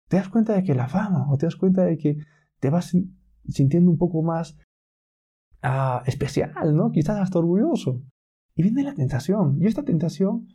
te 0.09 0.17
das 0.17 0.29
cuenta 0.29 0.53
de 0.55 0.65
que 0.65 0.75
la 0.75 0.89
fama, 0.89 1.31
o 1.31 1.39
te 1.39 1.47
das 1.47 1.57
cuenta 1.57 1.85
de 1.85 1.97
que 1.97 2.17
te 2.61 2.71
vas 2.71 2.95
sintiendo 3.49 3.91
un 3.91 3.99
poco 3.99 4.23
más 4.23 4.59
ah, 5.63 6.03
especial, 6.07 6.75
¿no? 6.75 6.91
Quizás 6.91 7.21
hasta 7.21 7.39
orgulloso. 7.39 8.03
Y 8.57 8.65
viene 8.65 8.83
la 8.83 8.95
tentación. 8.95 9.59
Y 9.61 9.67
esta 9.67 9.85
tentación 9.85 10.49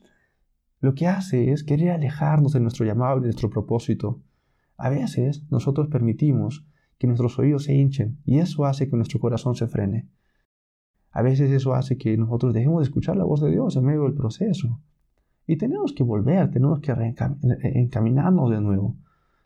lo 0.80 0.94
que 0.96 1.08
hace 1.08 1.52
es 1.52 1.64
querer 1.64 1.92
alejarnos 1.92 2.52
de 2.52 2.60
nuestro 2.60 2.86
llamado 2.86 3.18
y 3.18 3.22
de 3.22 3.28
nuestro 3.28 3.50
propósito. 3.50 4.22
A 4.76 4.90
veces 4.90 5.46
nosotros 5.50 5.88
permitimos 5.88 6.68
que 6.98 7.08
nuestros 7.08 7.38
oídos 7.40 7.66
se 7.66 7.76
hinchen 7.76 8.20
y 8.26 8.40
eso 8.40 8.66
hace 8.66 8.90
que 8.90 8.96
nuestro 8.96 9.20
corazón 9.20 9.56
se 9.56 9.68
frene. 9.68 10.08
A 11.12 11.22
veces 11.22 11.52
eso 11.52 11.74
hace 11.74 11.98
que 11.98 12.18
nosotros 12.18 12.54
dejemos 12.54 12.82
de 12.82 12.86
escuchar 12.86 13.18
la 13.18 13.24
voz 13.24 13.42
de 13.42 13.52
Dios 13.52 13.76
en 13.76 13.86
medio 13.86 14.04
del 14.04 14.14
proceso. 14.14 14.80
Y 15.48 15.58
tenemos 15.58 15.94
que 15.94 16.04
volver, 16.04 16.52
tenemos 16.52 16.80
que 16.82 16.94
encaminarnos 17.64 18.52
de 18.52 18.62
nuevo. 18.62 18.98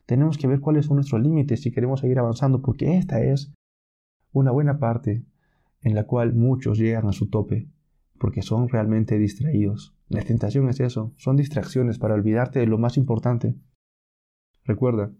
Tenemos 0.04 0.36
que 0.36 0.48
ver 0.48 0.60
cuáles 0.60 0.86
son 0.86 0.96
nuestros 0.96 1.22
límites 1.22 1.62
si 1.62 1.70
queremos 1.70 2.00
seguir 2.00 2.18
avanzando, 2.18 2.60
porque 2.60 2.96
esta 2.96 3.22
es 3.22 3.54
una 4.32 4.50
buena 4.50 4.78
parte 4.78 5.24
en 5.80 5.94
la 5.94 6.04
cual 6.04 6.34
muchos 6.34 6.78
llegan 6.78 7.08
a 7.08 7.12
su 7.12 7.28
tope, 7.28 7.68
porque 8.18 8.42
son 8.42 8.68
realmente 8.68 9.18
distraídos. 9.18 9.94
La 10.08 10.22
tentación 10.22 10.68
es 10.68 10.80
eso, 10.80 11.12
son 11.16 11.36
distracciones 11.36 11.98
para 11.98 12.14
olvidarte 12.14 12.58
de 12.58 12.66
lo 12.66 12.78
más 12.78 12.96
importante. 12.96 13.54
Recuerda, 14.64 15.12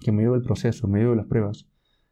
que 0.00 0.10
en 0.10 0.16
medio 0.16 0.32
del 0.32 0.42
proceso, 0.42 0.86
en 0.86 0.92
medio 0.92 1.10
de 1.10 1.16
las 1.16 1.26
pruebas, 1.26 1.68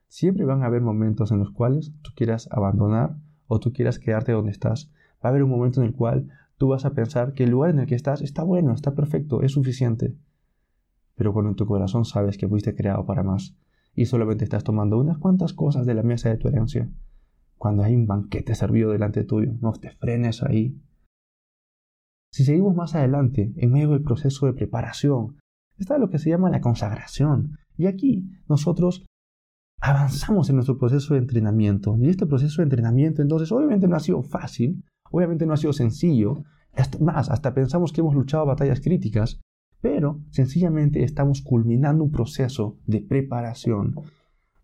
siempre 0.06 0.44
van 0.44 0.62
a 0.62 0.66
haber 0.66 0.82
momentos 0.82 1.32
en 1.32 1.38
los 1.38 1.50
cuales 1.50 1.92
tú 2.02 2.10
quieras 2.14 2.48
abandonar 2.50 3.16
o 3.46 3.58
tú 3.60 3.72
quieras 3.72 3.98
quedarte 3.98 4.32
donde 4.32 4.52
estás. 4.52 4.90
Va 5.24 5.28
a 5.28 5.28
haber 5.28 5.42
un 5.42 5.50
momento 5.50 5.80
en 5.80 5.88
el 5.88 5.94
cual 5.94 6.28
tú 6.56 6.68
vas 6.68 6.84
a 6.84 6.92
pensar 6.92 7.34
que 7.34 7.44
el 7.44 7.50
lugar 7.50 7.70
en 7.70 7.80
el 7.80 7.86
que 7.86 7.94
estás 7.94 8.22
está 8.22 8.42
bueno, 8.42 8.72
está 8.72 8.94
perfecto, 8.94 9.42
es 9.42 9.52
suficiente. 9.52 10.16
Pero 11.14 11.32
cuando 11.32 11.50
en 11.50 11.56
tu 11.56 11.66
corazón 11.66 12.04
sabes 12.04 12.38
que 12.38 12.48
fuiste 12.48 12.74
creado 12.74 13.04
para 13.04 13.22
más 13.22 13.56
y 13.94 14.06
solamente 14.06 14.44
estás 14.44 14.62
tomando 14.62 14.98
unas 14.98 15.18
cuantas 15.18 15.52
cosas 15.52 15.86
de 15.86 15.94
la 15.94 16.02
mesa 16.02 16.28
de 16.28 16.36
tu 16.36 16.48
herencia, 16.48 16.88
cuando 17.56 17.82
hay 17.82 17.96
un 17.96 18.06
banquete 18.06 18.54
servido 18.54 18.92
delante 18.92 19.24
tuyo, 19.24 19.52
no 19.60 19.72
te 19.72 19.90
frenes 19.90 20.42
ahí. 20.44 20.80
Si 22.30 22.44
seguimos 22.44 22.76
más 22.76 22.94
adelante, 22.94 23.52
en 23.56 23.72
medio 23.72 23.90
del 23.90 24.02
proceso 24.02 24.46
de 24.46 24.52
preparación, 24.52 25.38
está 25.76 25.98
lo 25.98 26.08
que 26.08 26.18
se 26.18 26.30
llama 26.30 26.50
la 26.50 26.60
consagración. 26.60 27.58
Y 27.78 27.86
aquí 27.86 28.28
nosotros 28.48 29.06
avanzamos 29.80 30.50
en 30.50 30.56
nuestro 30.56 30.76
proceso 30.76 31.14
de 31.14 31.20
entrenamiento. 31.20 31.96
Y 31.98 32.08
este 32.08 32.26
proceso 32.26 32.60
de 32.60 32.64
entrenamiento, 32.64 33.22
entonces, 33.22 33.50
obviamente 33.52 33.88
no 33.88 33.96
ha 33.96 34.00
sido 34.00 34.22
fácil, 34.22 34.84
obviamente 35.10 35.46
no 35.46 35.54
ha 35.54 35.56
sido 35.56 35.72
sencillo. 35.72 36.42
más, 37.00 37.30
hasta 37.30 37.54
pensamos 37.54 37.92
que 37.92 38.00
hemos 38.00 38.14
luchado 38.14 38.44
batallas 38.44 38.80
críticas, 38.80 39.40
pero 39.80 40.20
sencillamente 40.30 41.04
estamos 41.04 41.40
culminando 41.40 42.02
un 42.04 42.10
proceso 42.10 42.78
de 42.86 43.00
preparación. 43.00 43.94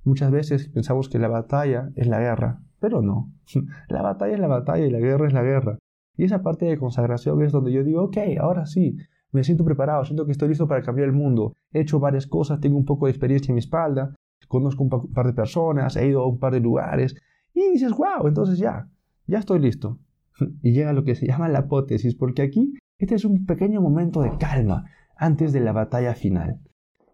Muchas 0.02 0.30
veces 0.30 0.68
pensamos 0.68 1.08
que 1.08 1.18
la 1.18 1.28
batalla 1.28 1.90
es 1.94 2.08
la 2.08 2.18
guerra, 2.18 2.62
pero 2.80 3.00
no. 3.00 3.32
La 3.88 4.02
batalla 4.02 4.34
es 4.34 4.40
la 4.40 4.48
batalla 4.48 4.84
y 4.84 4.90
la 4.90 4.98
guerra 4.98 5.28
es 5.28 5.32
la 5.32 5.42
guerra. 5.42 5.78
Y 6.16 6.24
esa 6.24 6.42
parte 6.42 6.66
de 6.66 6.78
consagración 6.78 7.42
es 7.42 7.52
donde 7.52 7.72
yo 7.72 7.82
digo, 7.82 8.02
ok, 8.04 8.18
ahora 8.40 8.66
sí, 8.66 8.96
me 9.34 9.42
siento 9.42 9.64
preparado, 9.64 10.04
siento 10.04 10.24
que 10.24 10.32
estoy 10.32 10.48
listo 10.48 10.68
para 10.68 10.82
cambiar 10.82 11.08
el 11.08 11.14
mundo. 11.14 11.54
He 11.72 11.80
hecho 11.80 11.98
varias 11.98 12.26
cosas, 12.26 12.60
tengo 12.60 12.78
un 12.78 12.84
poco 12.84 13.06
de 13.06 13.10
experiencia 13.10 13.50
en 13.50 13.56
mi 13.56 13.58
espalda, 13.58 14.14
conozco 14.46 14.84
un 14.84 15.12
par 15.12 15.26
de 15.26 15.32
personas, 15.32 15.96
he 15.96 16.06
ido 16.06 16.22
a 16.22 16.28
un 16.28 16.38
par 16.38 16.52
de 16.52 16.60
lugares. 16.60 17.16
Y 17.52 17.72
dices, 17.72 17.92
wow, 17.92 18.26
entonces 18.28 18.58
ya, 18.58 18.88
ya 19.26 19.38
estoy 19.38 19.58
listo. 19.58 19.98
Y 20.62 20.72
llega 20.72 20.92
lo 20.92 21.04
que 21.04 21.14
se 21.14 21.26
llama 21.26 21.48
la 21.48 21.60
apótesis, 21.60 22.14
porque 22.14 22.42
aquí 22.42 22.74
este 22.98 23.16
es 23.16 23.24
un 23.24 23.44
pequeño 23.44 23.80
momento 23.80 24.22
de 24.22 24.36
calma 24.38 24.84
antes 25.16 25.52
de 25.52 25.60
la 25.60 25.72
batalla 25.72 26.14
final. 26.14 26.60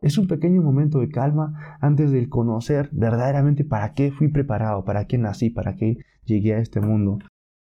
Es 0.02 0.18
un 0.18 0.26
pequeño 0.26 0.62
momento 0.62 1.00
de 1.00 1.08
calma 1.08 1.78
antes 1.80 2.10
de 2.10 2.28
conocer 2.28 2.88
verdaderamente 2.92 3.64
para 3.64 3.92
qué 3.94 4.10
fui 4.12 4.28
preparado, 4.28 4.84
para 4.84 5.06
qué 5.06 5.18
nací, 5.18 5.50
para 5.50 5.76
qué 5.76 5.98
llegué 6.24 6.54
a 6.54 6.58
este 6.58 6.80
mundo. 6.80 7.18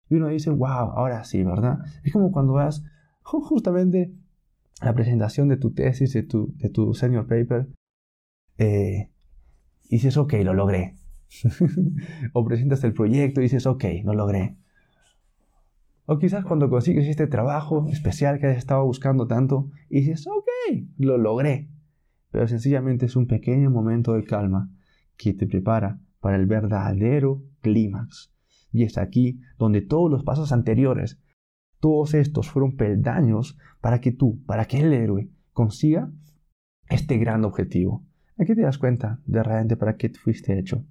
Y 0.08 0.16
uno 0.16 0.28
dice, 0.28 0.50
wow, 0.50 0.92
ahora 0.94 1.24
sí, 1.24 1.42
¿verdad? 1.42 1.78
Es 2.04 2.12
como 2.12 2.32
cuando 2.32 2.54
vas 2.54 2.84
justamente 3.22 4.12
la 4.82 4.94
presentación 4.94 5.48
de 5.48 5.56
tu 5.56 5.72
tesis, 5.72 6.12
de 6.12 6.22
tu, 6.22 6.54
de 6.56 6.68
tu 6.68 6.94
senior 6.94 7.26
paper, 7.26 7.68
eh, 8.58 9.10
y 9.84 9.96
dices, 9.96 10.16
ok, 10.16 10.34
lo 10.44 10.54
logré. 10.54 10.94
o 12.32 12.44
presentas 12.44 12.84
el 12.84 12.92
proyecto 12.92 13.40
y 13.40 13.44
dices, 13.44 13.66
ok, 13.66 13.84
lo 14.04 14.14
logré. 14.14 14.56
O 16.04 16.18
quizás 16.18 16.44
cuando 16.44 16.68
consigues 16.68 17.06
este 17.06 17.26
trabajo 17.26 17.86
especial 17.90 18.38
que 18.38 18.48
has 18.48 18.58
estado 18.58 18.84
buscando 18.84 19.26
tanto 19.26 19.70
y 19.88 20.00
dices, 20.00 20.26
ok, 20.26 20.84
lo 20.98 21.16
logré 21.16 21.70
pero 22.32 22.48
sencillamente 22.48 23.06
es 23.06 23.14
un 23.14 23.26
pequeño 23.28 23.70
momento 23.70 24.14
de 24.14 24.24
calma 24.24 24.70
que 25.16 25.34
te 25.34 25.46
prepara 25.46 26.00
para 26.18 26.36
el 26.36 26.46
verdadero 26.46 27.44
clímax. 27.60 28.32
Y 28.72 28.84
es 28.84 28.96
aquí 28.96 29.38
donde 29.58 29.82
todos 29.82 30.10
los 30.10 30.24
pasos 30.24 30.50
anteriores, 30.50 31.20
todos 31.82 32.14
estos 32.14 32.48
fueron 32.48 32.76
peldaños 32.76 33.58
para 33.80 34.00
que 34.00 34.12
tú, 34.12 34.40
para 34.46 34.66
que 34.66 34.78
el 34.78 34.92
héroe 34.92 35.28
consiga 35.52 36.12
este 36.88 37.18
gran 37.18 37.44
objetivo. 37.44 38.04
Aquí 38.38 38.54
te 38.54 38.62
das 38.62 38.78
cuenta 38.78 39.18
de 39.26 39.42
realmente 39.42 39.76
para 39.76 39.96
qué 39.96 40.08
fuiste 40.10 40.56
hecho. 40.60 40.84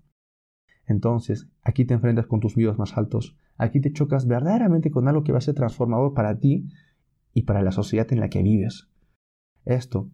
Entonces, 0.85 1.47
aquí 1.61 1.85
te 1.85 1.93
enfrentas 1.93 2.27
con 2.27 2.41
tus 2.41 2.57
miedos 2.57 2.77
más 2.77 2.97
altos. 2.97 3.37
Aquí 3.55 3.79
te 3.79 3.93
chocas 3.93 4.27
verdaderamente 4.27 4.91
con 4.91 5.07
algo 5.07 5.23
que 5.23 5.31
va 5.31 5.37
a 5.37 5.41
ser 5.41 5.55
transformador 5.55 6.13
para 6.13 6.37
ti 6.37 6.67
y 7.33 7.43
para 7.43 7.61
la 7.61 7.71
sociedad 7.71 8.11
en 8.11 8.19
la 8.19 8.27
que 8.27 8.43
vives. 8.43 8.89
Esto 9.63 10.11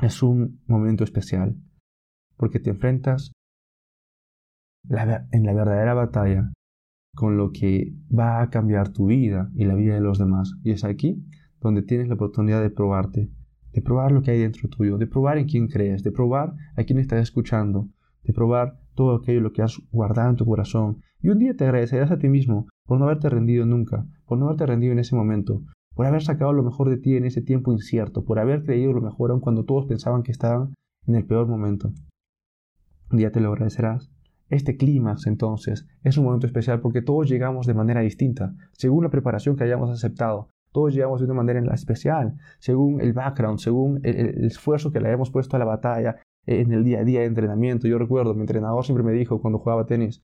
es 0.00 0.22
un 0.22 0.62
momento 0.68 1.02
especial 1.02 1.56
porque 2.36 2.60
te 2.60 2.70
enfrentas 2.70 3.32
en 4.88 5.44
la 5.44 5.54
verdadera 5.54 5.94
batalla 5.94 6.52
con 7.14 7.36
lo 7.36 7.50
que 7.52 7.94
va 8.16 8.42
a 8.42 8.50
cambiar 8.50 8.90
tu 8.90 9.06
vida 9.06 9.50
y 9.54 9.64
la 9.64 9.74
vida 9.74 9.94
de 9.94 10.00
los 10.00 10.18
demás. 10.18 10.54
Y 10.62 10.72
es 10.72 10.84
aquí 10.84 11.24
donde 11.60 11.82
tienes 11.82 12.08
la 12.08 12.14
oportunidad 12.14 12.60
de 12.60 12.70
probarte, 12.70 13.30
de 13.72 13.82
probar 13.82 14.12
lo 14.12 14.22
que 14.22 14.32
hay 14.32 14.40
dentro 14.40 14.68
tuyo, 14.68 14.98
de 14.98 15.06
probar 15.06 15.38
en 15.38 15.46
quién 15.46 15.68
crees, 15.68 16.02
de 16.02 16.12
probar 16.12 16.54
a 16.76 16.84
quién 16.84 16.98
estás 16.98 17.22
escuchando, 17.22 17.88
de 18.22 18.32
probar 18.32 18.78
todo 18.94 19.16
aquello 19.16 19.40
lo 19.40 19.52
que 19.52 19.62
has 19.62 19.80
guardado 19.90 20.30
en 20.30 20.36
tu 20.36 20.44
corazón. 20.44 21.00
Y 21.20 21.28
un 21.28 21.38
día 21.38 21.56
te 21.56 21.64
agradecerás 21.64 22.10
a 22.10 22.18
ti 22.18 22.28
mismo 22.28 22.66
por 22.84 22.98
no 22.98 23.06
haberte 23.06 23.30
rendido 23.30 23.64
nunca, 23.64 24.06
por 24.26 24.38
no 24.38 24.46
haberte 24.46 24.66
rendido 24.66 24.92
en 24.92 24.98
ese 24.98 25.16
momento, 25.16 25.62
por 25.94 26.06
haber 26.06 26.22
sacado 26.22 26.52
lo 26.52 26.62
mejor 26.62 26.90
de 26.90 26.98
ti 26.98 27.16
en 27.16 27.24
ese 27.24 27.40
tiempo 27.40 27.72
incierto, 27.72 28.24
por 28.24 28.38
haber 28.38 28.64
creído 28.64 28.92
lo 28.92 29.00
mejor 29.00 29.30
aun 29.30 29.40
cuando 29.40 29.64
todos 29.64 29.86
pensaban 29.86 30.22
que 30.22 30.32
estaban 30.32 30.74
en 31.06 31.14
el 31.14 31.24
peor 31.24 31.46
momento. 31.46 31.92
Un 33.10 33.18
día 33.18 33.30
te 33.30 33.40
lo 33.40 33.52
agradecerás. 33.52 34.13
Este 34.48 34.76
clímax, 34.76 35.26
entonces, 35.26 35.86
es 36.02 36.18
un 36.18 36.24
momento 36.24 36.46
especial 36.46 36.80
porque 36.80 37.02
todos 37.02 37.28
llegamos 37.28 37.66
de 37.66 37.74
manera 37.74 38.00
distinta, 38.00 38.54
según 38.72 39.04
la 39.04 39.10
preparación 39.10 39.56
que 39.56 39.64
hayamos 39.64 39.90
aceptado. 39.90 40.48
Todos 40.72 40.92
llegamos 40.92 41.20
de 41.20 41.26
una 41.26 41.34
manera 41.34 41.60
especial, 41.72 42.34
según 42.58 43.00
el 43.00 43.12
background, 43.12 43.58
según 43.58 44.00
el, 44.02 44.44
esfuerzo 44.44 44.90
que 44.90 45.00
le 45.00 45.08
hayamos 45.08 45.30
puesto 45.30 45.56
a 45.56 45.60
la 45.60 45.64
batalla 45.64 46.16
en 46.46 46.72
el 46.72 46.84
día 46.84 47.00
a 47.00 47.04
día 47.04 47.20
de 47.20 47.26
entrenamiento. 47.26 47.86
Yo 47.86 47.96
recuerdo, 47.96 48.34
mi 48.34 48.40
entrenador 48.40 48.84
siempre 48.84 49.04
me 49.04 49.12
dijo 49.12 49.40
cuando 49.40 49.60
jugaba 49.60 49.86
tenis, 49.86 50.22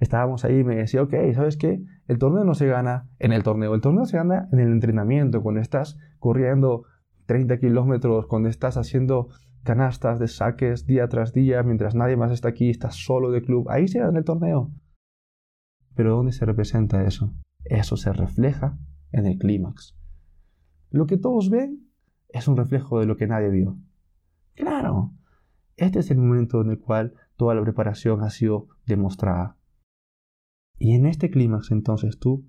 estábamos 0.00 0.44
ahí 0.44 0.64
me 0.64 0.76
decía, 0.76 1.02
ok, 1.02 1.14
¿sabes 1.32 1.56
qué? 1.56 1.80
El 2.06 2.18
torneo 2.18 2.44
no 2.44 2.54
se 2.54 2.66
gana 2.66 3.08
en 3.18 3.32
el 3.32 3.42
torneo, 3.42 3.74
el 3.74 3.80
torneo 3.80 4.04
se 4.04 4.16
gana 4.16 4.48
en 4.52 4.58
el 4.58 4.72
entrenamiento, 4.72 5.42
cuando 5.42 5.60
estás 5.60 5.96
corriendo 6.18 6.84
30 7.26 7.58
kilómetros, 7.58 8.26
cuando 8.26 8.48
estás 8.48 8.76
haciendo 8.76 9.28
canastas 9.68 10.18
de 10.18 10.28
saques 10.28 10.86
día 10.86 11.08
tras 11.08 11.34
día, 11.34 11.62
mientras 11.62 11.94
nadie 11.94 12.16
más 12.16 12.32
está 12.32 12.48
aquí, 12.48 12.70
estás 12.70 12.94
solo 12.94 13.30
de 13.30 13.42
club, 13.42 13.68
ahí 13.68 13.86
se 13.86 13.98
gana 13.98 14.18
el 14.18 14.24
torneo. 14.24 14.72
Pero 15.94 16.16
¿dónde 16.16 16.32
se 16.32 16.46
representa 16.46 17.04
eso? 17.04 17.34
Eso 17.64 17.98
se 17.98 18.14
refleja 18.14 18.78
en 19.12 19.26
el 19.26 19.36
clímax. 19.36 19.94
Lo 20.88 21.06
que 21.06 21.18
todos 21.18 21.50
ven 21.50 21.86
es 22.30 22.48
un 22.48 22.56
reflejo 22.56 22.98
de 22.98 23.04
lo 23.04 23.18
que 23.18 23.26
nadie 23.26 23.50
vio. 23.50 23.76
Claro, 24.54 25.12
este 25.76 25.98
es 25.98 26.10
el 26.10 26.16
momento 26.16 26.62
en 26.62 26.70
el 26.70 26.78
cual 26.78 27.12
toda 27.36 27.54
la 27.54 27.60
preparación 27.60 28.22
ha 28.22 28.30
sido 28.30 28.68
demostrada. 28.86 29.58
Y 30.78 30.94
en 30.94 31.04
este 31.04 31.28
clímax 31.28 31.72
entonces 31.72 32.18
tú 32.18 32.46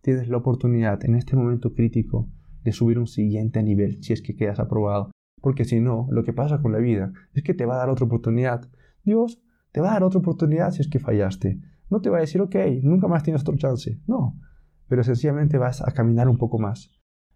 tienes 0.00 0.26
la 0.30 0.38
oportunidad 0.38 1.04
en 1.04 1.16
este 1.16 1.36
momento 1.36 1.74
crítico 1.74 2.30
de 2.64 2.72
subir 2.72 2.98
un 2.98 3.08
siguiente 3.08 3.62
nivel 3.62 4.02
si 4.02 4.14
es 4.14 4.22
que 4.22 4.36
quedas 4.36 4.58
aprobado. 4.58 5.10
Porque 5.42 5.66
si 5.66 5.80
no, 5.80 6.06
lo 6.10 6.24
que 6.24 6.32
pasa 6.32 6.62
con 6.62 6.72
la 6.72 6.78
vida 6.78 7.12
es 7.34 7.42
que 7.42 7.52
te 7.52 7.66
va 7.66 7.74
a 7.74 7.78
dar 7.78 7.90
otra 7.90 8.06
oportunidad. 8.06 8.70
Dios 9.04 9.42
te 9.72 9.80
va 9.80 9.90
a 9.90 9.92
dar 9.94 10.04
otra 10.04 10.20
oportunidad 10.20 10.70
si 10.70 10.80
es 10.80 10.88
que 10.88 11.00
fallaste. 11.00 11.60
No 11.90 12.00
te 12.00 12.08
va 12.08 12.18
a 12.18 12.20
decir, 12.20 12.40
ok, 12.40 12.54
nunca 12.82 13.08
más 13.08 13.22
tienes 13.22 13.42
otro 13.42 13.56
chance. 13.56 14.00
No. 14.06 14.38
Pero 14.88 15.02
sencillamente 15.02 15.58
vas 15.58 15.86
a 15.86 15.92
caminar 15.92 16.28
un 16.28 16.38
poco 16.38 16.58
más, 16.58 16.90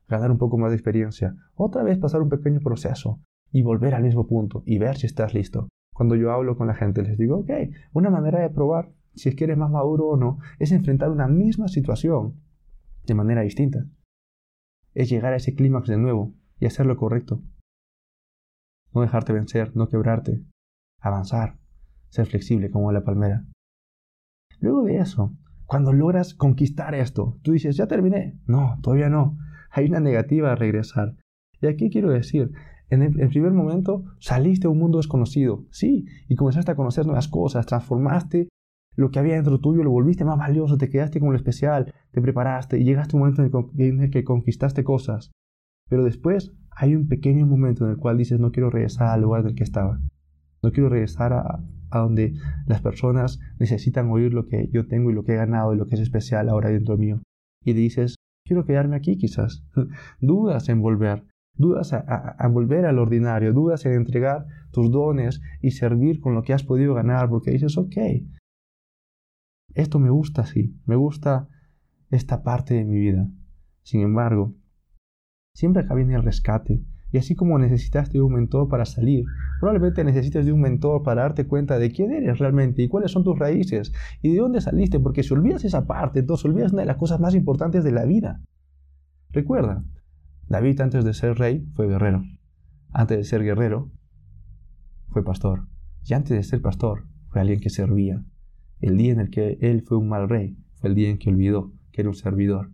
ganar 0.09 0.31
un 0.31 0.39
poco 0.39 0.57
más 0.57 0.71
de 0.71 0.77
experiencia, 0.77 1.35
otra 1.55 1.83
vez 1.83 1.99
pasar 1.99 2.23
un 2.23 2.29
pequeño 2.29 2.61
proceso 2.61 3.21
y 3.51 3.63
volver 3.63 3.95
al 3.95 4.03
mismo 4.03 4.27
punto 4.27 4.63
y 4.65 4.79
ver 4.79 4.97
si 4.97 5.07
estás 5.07 5.35
listo. 5.35 5.69
Cuando 5.93 6.15
yo 6.15 6.31
hablo 6.31 6.57
con 6.57 6.67
la 6.67 6.75
gente 6.75 7.03
les 7.03 7.19
digo, 7.19 7.39
ok, 7.39 7.51
una 7.93 8.11
manera 8.11 8.41
de 8.41 8.51
probar 8.51 8.93
si 9.15 9.31
es 9.31 9.35
que 9.35 9.45
eres 9.45 9.57
más 9.57 9.71
maduro 9.71 10.09
o 10.09 10.17
no, 10.17 10.39
es 10.59 10.73
enfrentar 10.73 11.11
una 11.11 11.27
misma 11.27 11.69
situación 11.69 12.35
de 13.07 13.15
manera 13.15 13.41
distinta. 13.43 13.87
Es 14.95 15.09
llegar 15.09 15.33
a 15.33 15.37
ese 15.37 15.55
clímax 15.55 15.89
de 15.89 15.97
nuevo 15.97 16.35
y 16.61 16.67
hacer 16.67 16.87
lo 16.87 16.97
correcto. 16.97 17.43
No 18.97 19.03
dejarte 19.03 19.35
vencer, 19.35 19.77
no 19.77 19.89
quebrarte, 19.89 20.43
avanzar, 21.03 21.59
ser 22.09 22.25
flexible 22.25 22.71
como 22.71 22.93
la 22.93 23.05
palmera. 23.05 23.45
Luego 24.59 24.85
de 24.85 24.97
eso, 24.97 25.37
cuando 25.67 25.93
logras 25.93 26.33
conquistar 26.33 26.95
esto, 26.95 27.39
tú 27.43 27.53
dices, 27.53 27.77
ya 27.77 27.87
terminé. 27.89 28.41
No, 28.47 28.79
todavía 28.81 29.11
no. 29.11 29.37
Hay 29.71 29.85
una 29.85 30.01
negativa 30.01 30.51
a 30.51 30.55
regresar. 30.55 31.15
Y 31.61 31.67
aquí 31.67 31.91
quiero 31.91 32.09
decir, 32.09 32.53
en 32.89 33.03
el, 33.03 33.29
primer 33.29 33.53
momento 33.53 34.03
saliste 34.19 34.67
a 34.67 34.71
un 34.71 34.79
mundo 34.79 34.97
desconocido, 34.97 35.67
sí, 35.71 36.07
y 36.27 36.35
comenzaste 36.35 36.73
a 36.73 36.77
conocer 36.77 37.05
nuevas 37.05 37.29
cosas, 37.29 37.67
transformaste 37.67 38.49
lo 38.95 39.11
que 39.11 39.19
había 39.19 39.35
dentro 39.35 39.61
tuyo 39.61 39.83
lo 39.83 39.91
volviste 39.91 40.25
más 40.25 40.39
valioso, 40.39 40.79
te 40.79 40.89
quedaste 40.89 41.21
con 41.21 41.33
lo 41.33 41.37
especial, 41.37 41.93
te 42.13 42.23
preparaste 42.23 42.79
y 42.79 42.85
llegaste 42.85 43.15
a 43.15 43.21
un 43.21 43.29
momento 43.29 43.71
en 43.77 44.01
el 44.05 44.11
que 44.11 44.25
conquistaste 44.25 44.85
cosas. 44.85 45.33
Pero 45.91 46.03
después 46.03 46.57
hay 46.77 46.95
un 46.95 47.09
pequeño 47.09 47.47
momento 47.47 47.85
en 47.85 47.93
el 47.93 47.97
cual 47.97 48.19
dices, 48.19 48.39
no 48.39 48.53
quiero 48.53 48.71
regresar 48.71 49.09
al 49.09 49.23
lugar 49.23 49.41
en 49.41 49.49
el 49.49 49.55
que 49.55 49.65
estaba. 49.65 49.99
No 50.63 50.73
quiero 50.73 50.91
regresar 50.91 51.33
a, 51.33 51.65
a 51.91 51.99
donde 51.99 52.35
las 52.67 52.83
personas 52.83 53.41
necesitan 53.59 54.11
oír 54.11 54.35
lo 54.35 54.47
que 54.47 54.69
yo 54.73 54.87
tengo 54.87 55.11
y 55.11 55.15
lo 55.15 55.25
que 55.25 55.33
he 55.33 55.37
ganado 55.37 55.75
y 55.75 55.79
lo 55.79 55.87
que 55.87 55.95
es 55.95 56.01
especial 56.01 56.49
ahora 56.49 56.69
dentro 56.69 56.97
mío. 56.97 57.23
Y 57.65 57.73
dices, 57.73 58.17
quiero 58.45 58.65
quedarme 58.65 58.97
aquí 58.97 59.17
quizás. 59.17 59.65
Dudas 60.21 60.69
en 60.69 60.83
volver. 60.83 61.25
dudas 61.55 61.93
a, 61.93 62.49
volver 62.49 62.85
al 62.85 62.99
ordinario, 62.99 63.55
dudas 63.55 63.87
en 63.87 63.95
entregar 63.95 64.47
tus 64.71 64.91
dones 64.91 65.41
y 65.63 65.71
servir 65.71 66.21
con 66.21 66.35
lo 66.35 66.43
que 66.43 66.53
has 66.53 66.63
podido 66.63 66.95
ganar, 66.95 67.31
porque 67.31 67.51
dices, 67.51 67.79
ok, 67.79 67.97
esto 69.75 69.99
me 69.99 70.11
gusta 70.11 70.43
así, 70.43 70.79
me 70.85 70.97
gusta 70.97 71.49
esta 72.11 72.43
parte 72.43 72.75
de 72.75 72.85
mi 72.85 72.99
vida. 72.99 73.29
Sin 73.83 74.03
embargo, 74.03 74.55
siempre 75.57 75.83
acá 75.83 75.95
viene 75.95 76.15
el 76.15 76.23
rescate. 76.23 76.83
Y 77.13 77.19
así 77.19 77.35
como 77.35 77.59
necesitaste 77.59 78.19
de 78.19 78.23
un 78.23 78.35
mentor 78.35 78.69
para 78.69 78.85
salir, 78.85 79.25
probablemente 79.59 80.05
necesites 80.05 80.45
de 80.45 80.53
un 80.53 80.61
mentor 80.61 81.03
para 81.03 81.23
darte 81.23 81.47
cuenta 81.47 81.79
de 81.79 81.91
quién 81.91 82.13
eres 82.13 82.39
realmente 82.39 82.83
y 82.83 82.89
cuáles 82.89 83.11
son 83.11 83.25
tus 83.25 83.39
raíces 83.39 83.93
y 84.21 84.33
de 84.33 84.39
dónde 84.39 84.61
saliste, 84.61 85.01
porque 85.01 85.23
si 85.23 85.33
olvidas 85.33 85.65
esa 85.65 85.87
parte, 85.87 86.21
entonces 86.21 86.45
olvidas 86.45 86.73
una 86.73 86.83
de 86.83 86.87
las 86.87 86.99
cosas 86.99 87.19
más 87.21 87.35
importantes 87.35 87.85
de 87.85 87.93
la 87.93 88.05
vida. 88.05 88.43
Recuerda, 89.31 89.83
David 90.49 90.81
antes 90.81 91.05
de 91.05 91.15
ser 91.15 91.39
rey 91.39 91.67
fue 91.73 91.87
guerrero. 91.87 92.23
Antes 92.93 93.17
de 93.17 93.25
ser 93.25 93.43
guerrero 93.43 93.91
fue 95.09 95.25
pastor. 95.25 95.69
Y 96.05 96.13
antes 96.13 96.37
de 96.37 96.43
ser 96.43 96.61
pastor 96.61 97.07
fue 97.29 97.41
alguien 97.41 97.61
que 97.61 97.71
servía. 97.71 98.23
El 98.81 98.99
día 98.99 99.13
en 99.13 99.21
el 99.21 99.31
que 99.31 99.57
él 99.63 99.83
fue 99.83 99.97
un 99.97 100.11
mal 100.11 100.29
rey 100.29 100.59
fue 100.75 100.91
el 100.91 100.97
día 100.97 101.09
en 101.09 101.19
que 101.19 101.31
olvidó 101.31 101.73
que 101.93 102.03
era 102.03 102.11
un 102.11 102.15
servidor. 102.15 102.73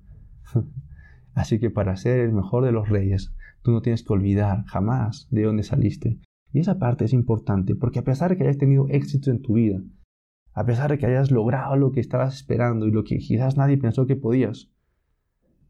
Así 1.35 1.59
que 1.59 1.71
para 1.71 1.97
ser 1.97 2.21
el 2.21 2.33
mejor 2.33 2.65
de 2.65 2.73
los 2.73 2.89
reyes, 2.89 3.35
tú 3.63 3.73
no 3.73 3.81
tienes 3.81 4.03
que 4.03 4.13
olvidar 4.13 4.65
jamás 4.67 5.29
de 5.31 5.45
dónde 5.45 5.63
saliste. 5.63 6.21
Y 6.53 6.61
esa 6.61 6.79
parte 6.79 7.05
es 7.05 7.13
importante 7.13 7.75
porque 7.75 8.01
a 8.01 8.05
pesar 8.05 8.31
de 8.31 8.37
que 8.37 8.45
hayas 8.45 8.59
tenido 8.59 8.87
éxito 8.89 9.31
en 9.31 9.41
tu 9.41 9.55
vida, 9.55 9.81
a 10.53 10.67
pesar 10.67 10.91
de 10.91 10.99
que 10.99 11.07
hayas 11.07 11.31
logrado 11.31 11.77
lo 11.77 11.93
que 11.93 12.01
estabas 12.01 12.35
esperando 12.35 12.87
y 12.87 12.91
lo 12.91 13.05
que 13.05 13.17
quizás 13.17 13.57
nadie 13.57 13.79
pensó 13.79 14.07
que 14.07 14.17
podías, 14.17 14.71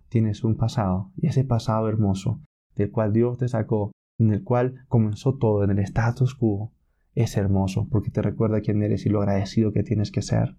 tienes 0.08 0.42
un 0.42 0.56
pasado, 0.56 1.12
y 1.16 1.28
ese 1.28 1.44
pasado 1.44 1.88
hermoso, 1.88 2.40
del 2.74 2.90
cual 2.90 3.12
Dios 3.12 3.38
te 3.38 3.48
sacó, 3.48 3.92
en 4.18 4.32
el 4.32 4.42
cual 4.42 4.84
comenzó 4.88 5.36
todo, 5.38 5.62
en 5.62 5.70
el 5.70 5.78
status 5.78 6.34
quo, 6.34 6.72
es 7.14 7.36
hermoso, 7.36 7.88
porque 7.90 8.10
te 8.10 8.22
recuerda 8.22 8.60
quién 8.60 8.82
eres 8.82 9.06
y 9.06 9.08
lo 9.08 9.20
agradecido 9.20 9.72
que 9.72 9.84
tienes 9.84 10.10
que 10.10 10.22
ser. 10.22 10.56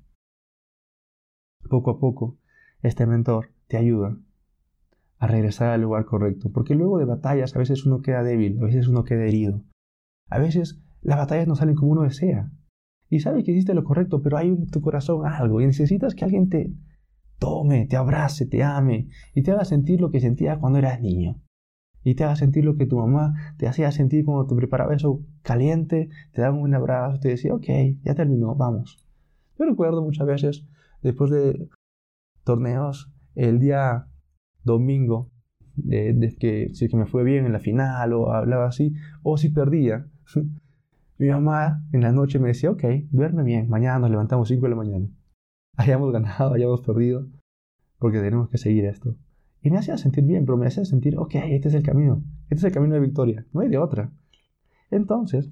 Poco 1.69 1.91
a 1.91 2.00
poco, 2.00 2.38
este 2.81 3.05
mentor 3.05 3.51
te 3.67 3.77
ayuda 3.77 4.17
a 5.24 5.27
regresar 5.27 5.70
al 5.70 5.82
lugar 5.82 6.03
correcto, 6.03 6.51
porque 6.51 6.75
luego 6.75 6.98
de 6.98 7.06
batallas 7.06 7.56
a 7.56 7.60
veces 7.60 7.86
uno 7.86 8.01
queda 8.01 8.24
débil, 8.24 8.58
a 8.60 8.65
veces 8.65 8.89
uno 8.89 9.06
queda 9.06 9.24
herido, 9.24 9.63
a 10.30 10.38
veces 10.38 10.82
las 11.01 11.18
batallas 11.18 11.48
no 11.48 11.56
salen 11.56 11.75
como 11.75 11.94
uno 11.94 12.01
desea, 12.01 12.51
y 13.10 13.22
sabes 13.22 13.46
que 13.46 13.53
hiciste 13.53 13.74
lo 13.74 13.86
correcto, 13.86 14.22
pero 14.22 14.36
hay 14.36 14.50
en 14.50 14.68
tu 14.68 14.82
corazón 14.82 15.25
algo, 15.25 15.62
y 15.62 15.65
necesitas 15.65 16.13
que 16.13 16.25
alguien 16.25 16.50
te, 16.50 16.74
tome, 17.39 17.86
te 17.88 17.96
abrace, 17.96 18.46
te 18.46 18.63
ame 18.63 19.08
y 19.34 19.44
te 19.44 19.51
haga 19.51 19.63
sentir 19.63 20.01
lo 20.01 20.12
que 20.12 20.20
sentías 20.20 20.58
cuando 20.58 20.80
eras 20.80 21.00
niño. 21.00 21.42
Y 22.03 22.15
te 22.15 22.25
haga 22.25 22.36
sentir 22.36 22.65
lo 22.65 22.75
que 22.75 22.86
tu 22.86 22.98
mamá 22.98 23.34
te 23.58 23.65
hacía 23.68 23.94
sentir 23.94 24.25
cuando 24.25 24.46
te 24.46 24.56
preparaba 24.56 24.94
eso 24.94 25.22
caliente, 25.42 26.10
te 26.34 26.42
daba 26.42 26.58
un 26.58 26.75
abrazo, 26.75 27.22
te 27.22 27.30
decía, 27.30 27.56
ok, 27.56 27.65
ya 28.03 28.13
terminó, 28.13 28.56
vamos. 28.56 29.06
Yo 29.58 29.63
recuerdo 29.63 30.01
muchas 30.01 30.27
veces, 30.27 30.65
después 31.01 31.32
de 31.32 31.70
torneos, 32.44 33.10
el 33.36 33.60
día 33.60 34.08
domingo, 34.63 35.29
de, 35.75 36.36
que 36.39 36.70
si 36.74 36.88
que 36.88 36.98
me 36.98 37.05
fue 37.05 37.24
bien 37.24 37.46
en 37.46 37.53
la 37.53 37.60
final 37.60 38.13
o 38.13 38.32
hablaba 38.32 38.67
así, 38.67 38.93
o 39.22 39.38
si 39.38 39.50
perdía, 39.50 40.08
mi 41.17 41.29
mamá 41.29 41.84
en 41.91 42.01
la 42.01 42.12
noche 42.12 42.39
me 42.39 42.50
decía, 42.50 42.72
ok, 42.72 42.84
duerme 43.12 43.43
bien, 43.43 43.70
mañana 43.70 44.00
nos 44.00 44.12
levantamos 44.12 44.48
5 44.48 44.62
de 44.62 44.70
la 44.70 44.75
mañana 44.75 45.08
hayamos 45.77 46.12
ganado, 46.12 46.53
hayamos 46.53 46.82
perdido, 46.82 47.27
porque 47.98 48.20
tenemos 48.20 48.50
que 48.50 48.58
seguir 48.58 48.86
esto. 48.86 49.15
Y 49.62 49.72
me 49.72 49.77
hacía 49.77 49.98
sentir 49.98 50.25
bien, 50.25 50.46
pero 50.46 50.58
me 50.58 50.67
hacía 50.67 50.86
sentir, 50.86 51.17
ok, 51.17 51.36
este 51.36 51.70
es 51.70 51.74
el 51.74 51.84
camino, 51.84 52.22
este 52.50 52.55
es 52.55 52.63
el 52.65 52.72
camino 52.72 52.96
de 52.96 53.00
victoria, 53.00 53.46
no 53.53 53.62
hay 53.62 53.70
de 53.70 53.77
otra. 53.77 54.12
Entonces, 54.91 55.51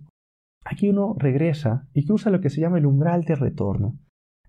aquí 0.66 0.90
uno 0.90 1.16
regresa 1.18 1.88
y 1.94 2.06
cruza 2.06 2.30
lo 2.30 2.42
que 2.42 2.50
se 2.50 2.62
llama 2.62 2.78
el 2.78 2.86
umbral 2.86 3.24
de 3.24 3.36
retorno. 3.36 3.98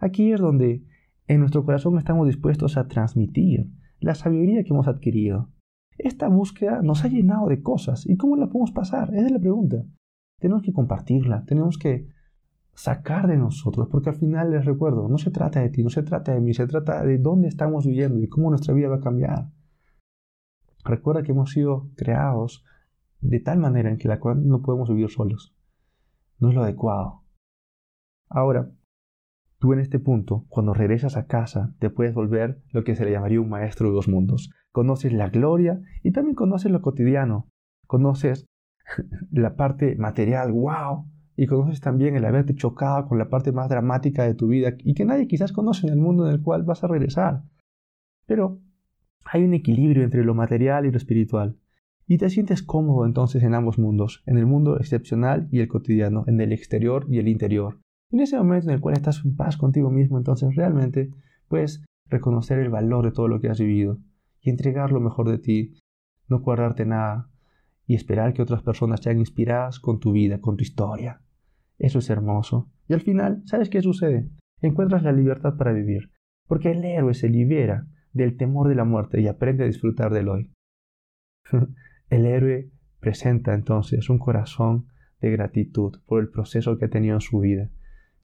Aquí 0.00 0.32
es 0.32 0.40
donde 0.40 0.82
en 1.28 1.40
nuestro 1.40 1.64
corazón 1.64 1.96
estamos 1.96 2.26
dispuestos 2.26 2.76
a 2.76 2.88
transmitir 2.88 3.68
la 4.02 4.14
sabiduría 4.14 4.64
que 4.64 4.70
hemos 4.70 4.88
adquirido. 4.88 5.48
Esta 5.96 6.28
búsqueda 6.28 6.82
nos 6.82 7.04
ha 7.04 7.08
llenado 7.08 7.48
de 7.48 7.62
cosas. 7.62 8.06
¿Y 8.06 8.16
cómo 8.16 8.36
la 8.36 8.48
podemos 8.48 8.72
pasar? 8.72 9.14
Esa 9.14 9.26
es 9.26 9.32
la 9.32 9.38
pregunta. 9.38 9.84
Tenemos 10.38 10.62
que 10.62 10.72
compartirla, 10.72 11.44
tenemos 11.44 11.78
que 11.78 12.08
sacar 12.74 13.28
de 13.28 13.36
nosotros, 13.36 13.88
porque 13.90 14.10
al 14.10 14.16
final 14.16 14.50
les 14.50 14.64
recuerdo, 14.64 15.08
no 15.08 15.18
se 15.18 15.30
trata 15.30 15.60
de 15.60 15.68
ti, 15.68 15.84
no 15.84 15.90
se 15.90 16.02
trata 16.02 16.32
de 16.32 16.40
mí, 16.40 16.52
se 16.52 16.66
trata 16.66 17.04
de 17.04 17.18
dónde 17.18 17.48
estamos 17.48 17.86
viviendo 17.86 18.18
y 18.18 18.28
cómo 18.28 18.50
nuestra 18.50 18.74
vida 18.74 18.88
va 18.88 18.96
a 18.96 19.00
cambiar. 19.00 19.50
Recuerda 20.84 21.22
que 21.22 21.30
hemos 21.30 21.52
sido 21.52 21.90
creados 21.94 22.64
de 23.20 23.38
tal 23.38 23.58
manera 23.58 23.90
en 23.90 23.98
que 23.98 24.08
la 24.08 24.18
cual 24.18 24.46
no 24.48 24.62
podemos 24.62 24.88
vivir 24.88 25.10
solos. 25.10 25.54
No 26.40 26.48
es 26.48 26.56
lo 26.56 26.64
adecuado. 26.64 27.22
Ahora, 28.28 28.72
tú 29.62 29.72
en 29.72 29.78
este 29.78 30.00
punto, 30.00 30.44
cuando 30.48 30.74
regresas 30.74 31.16
a 31.16 31.28
casa, 31.28 31.72
te 31.78 31.88
puedes 31.88 32.14
volver 32.14 32.60
lo 32.72 32.82
que 32.82 32.96
se 32.96 33.04
le 33.04 33.12
llamaría 33.12 33.40
un 33.40 33.48
maestro 33.48 33.88
de 33.88 33.94
dos 33.94 34.08
mundos. 34.08 34.50
Conoces 34.72 35.12
la 35.12 35.28
gloria 35.28 35.80
y 36.02 36.10
también 36.10 36.34
conoces 36.34 36.72
lo 36.72 36.82
cotidiano. 36.82 37.46
Conoces 37.86 38.44
la 39.30 39.54
parte 39.54 39.94
material, 39.94 40.50
wow, 40.50 41.06
y 41.36 41.46
conoces 41.46 41.80
también 41.80 42.16
el 42.16 42.24
haberte 42.24 42.56
chocado 42.56 43.06
con 43.06 43.18
la 43.18 43.28
parte 43.28 43.52
más 43.52 43.68
dramática 43.68 44.24
de 44.24 44.34
tu 44.34 44.48
vida 44.48 44.72
y 44.78 44.94
que 44.94 45.04
nadie 45.04 45.28
quizás 45.28 45.52
conoce 45.52 45.86
en 45.86 45.92
el 45.92 46.00
mundo 46.00 46.26
en 46.26 46.34
el 46.34 46.42
cual 46.42 46.64
vas 46.64 46.82
a 46.82 46.88
regresar. 46.88 47.44
Pero 48.26 48.58
hay 49.24 49.44
un 49.44 49.54
equilibrio 49.54 50.02
entre 50.02 50.24
lo 50.24 50.34
material 50.34 50.86
y 50.86 50.90
lo 50.90 50.96
espiritual. 50.96 51.56
Y 52.08 52.18
te 52.18 52.30
sientes 52.30 52.64
cómodo 52.64 53.06
entonces 53.06 53.44
en 53.44 53.54
ambos 53.54 53.78
mundos, 53.78 54.24
en 54.26 54.38
el 54.38 54.46
mundo 54.46 54.76
excepcional 54.76 55.46
y 55.52 55.60
el 55.60 55.68
cotidiano, 55.68 56.24
en 56.26 56.40
el 56.40 56.52
exterior 56.52 57.06
y 57.08 57.20
el 57.20 57.28
interior. 57.28 57.78
En 58.12 58.20
ese 58.20 58.36
momento 58.36 58.68
en 58.68 58.74
el 58.74 58.80
cual 58.80 58.94
estás 58.94 59.24
en 59.24 59.34
paz 59.34 59.56
contigo 59.56 59.90
mismo, 59.90 60.18
entonces 60.18 60.54
realmente 60.54 61.10
puedes 61.48 61.82
reconocer 62.10 62.58
el 62.58 62.68
valor 62.68 63.06
de 63.06 63.12
todo 63.12 63.26
lo 63.26 63.40
que 63.40 63.48
has 63.48 63.58
vivido 63.58 63.98
y 64.42 64.50
entregar 64.50 64.92
lo 64.92 65.00
mejor 65.00 65.30
de 65.30 65.38
ti, 65.38 65.78
no 66.28 66.40
guardarte 66.40 66.84
nada, 66.84 67.30
y 67.86 67.94
esperar 67.94 68.34
que 68.34 68.42
otras 68.42 68.62
personas 68.62 69.00
sean 69.00 69.18
inspiradas 69.18 69.80
con 69.80 69.98
tu 69.98 70.12
vida, 70.12 70.40
con 70.40 70.56
tu 70.56 70.62
historia. 70.62 71.22
Eso 71.78 72.00
es 72.00 72.10
hermoso. 72.10 72.70
Y 72.86 72.92
al 72.92 73.00
final, 73.00 73.42
¿sabes 73.46 73.70
qué 73.70 73.80
sucede? 73.80 74.28
Encuentras 74.60 75.02
la 75.02 75.12
libertad 75.12 75.56
para 75.56 75.72
vivir, 75.72 76.10
porque 76.46 76.70
el 76.70 76.84
héroe 76.84 77.14
se 77.14 77.30
libera 77.30 77.86
del 78.12 78.36
temor 78.36 78.68
de 78.68 78.74
la 78.74 78.84
muerte 78.84 79.20
y 79.22 79.26
aprende 79.26 79.64
a 79.64 79.66
disfrutar 79.66 80.12
del 80.12 80.28
hoy. 80.28 80.52
el 82.10 82.26
héroe 82.26 82.70
presenta 83.00 83.54
entonces 83.54 84.10
un 84.10 84.18
corazón 84.18 84.86
de 85.20 85.30
gratitud 85.30 86.00
por 86.06 86.20
el 86.20 86.28
proceso 86.28 86.76
que 86.76 86.84
ha 86.84 86.90
tenido 86.90 87.14
en 87.14 87.20
su 87.20 87.40
vida. 87.40 87.70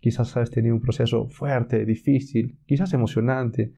Quizás 0.00 0.37
has 0.37 0.50
tenido 0.50 0.74
un 0.74 0.80
proceso 0.80 1.28
fuerte, 1.28 1.84
difícil, 1.84 2.58
quizás 2.66 2.92
emocionante, 2.92 3.74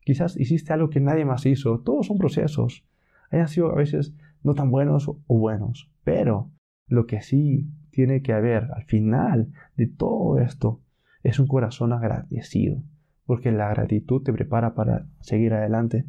quizás 0.00 0.36
hiciste 0.36 0.72
algo 0.72 0.90
que 0.90 1.00
nadie 1.00 1.24
más 1.24 1.46
hizo. 1.46 1.80
Todos 1.80 2.06
son 2.06 2.18
procesos. 2.18 2.84
Hayan 3.30 3.48
sido 3.48 3.70
a 3.72 3.74
veces 3.74 4.14
no 4.42 4.54
tan 4.54 4.70
buenos 4.70 5.08
o 5.08 5.38
buenos. 5.38 5.90
Pero 6.04 6.52
lo 6.86 7.06
que 7.06 7.22
sí 7.22 7.66
tiene 7.90 8.22
que 8.22 8.32
haber 8.32 8.70
al 8.72 8.84
final 8.84 9.52
de 9.76 9.86
todo 9.86 10.38
esto 10.38 10.80
es 11.22 11.38
un 11.38 11.46
corazón 11.46 11.92
agradecido, 11.92 12.82
porque 13.24 13.50
la 13.50 13.68
gratitud 13.70 14.22
te 14.22 14.32
prepara 14.32 14.74
para 14.74 15.06
seguir 15.20 15.54
adelante, 15.54 16.04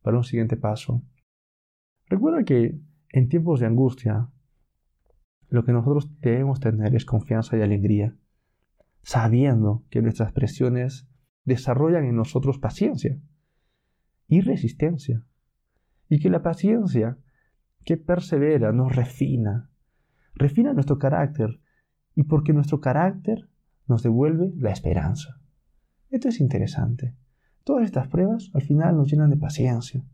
para 0.00 0.16
un 0.16 0.24
siguiente 0.24 0.56
paso. 0.56 1.02
Recuerda 2.06 2.44
que 2.44 2.78
en 3.10 3.28
tiempos 3.28 3.60
de 3.60 3.66
angustia, 3.66 4.28
lo 5.48 5.64
que 5.64 5.72
nosotros 5.72 6.08
debemos 6.20 6.60
tener 6.60 6.94
es 6.94 7.04
confianza 7.04 7.56
y 7.56 7.62
alegría, 7.62 8.16
sabiendo 9.04 9.84
que 9.90 10.02
nuestras 10.02 10.32
presiones 10.32 11.06
desarrollan 11.44 12.04
en 12.04 12.16
nosotros 12.16 12.58
paciencia 12.58 13.18
y 14.26 14.40
resistencia, 14.40 15.24
y 16.08 16.18
que 16.18 16.30
la 16.30 16.42
paciencia 16.42 17.18
que 17.84 17.96
persevera, 17.96 18.72
nos 18.72 18.94
refina, 18.96 19.70
refina 20.34 20.72
nuestro 20.72 20.98
carácter 20.98 21.60
y 22.14 22.24
porque 22.24 22.52
nuestro 22.52 22.80
carácter 22.80 23.48
nos 23.86 24.02
devuelve 24.02 24.52
la 24.56 24.70
esperanza. 24.70 25.40
Esto 26.10 26.28
es 26.28 26.40
interesante. 26.40 27.14
Todas 27.64 27.84
estas 27.84 28.08
pruebas 28.08 28.50
al 28.54 28.62
final 28.62 28.96
nos 28.96 29.10
llenan 29.10 29.30
de 29.30 29.36
paciencia. 29.36 30.04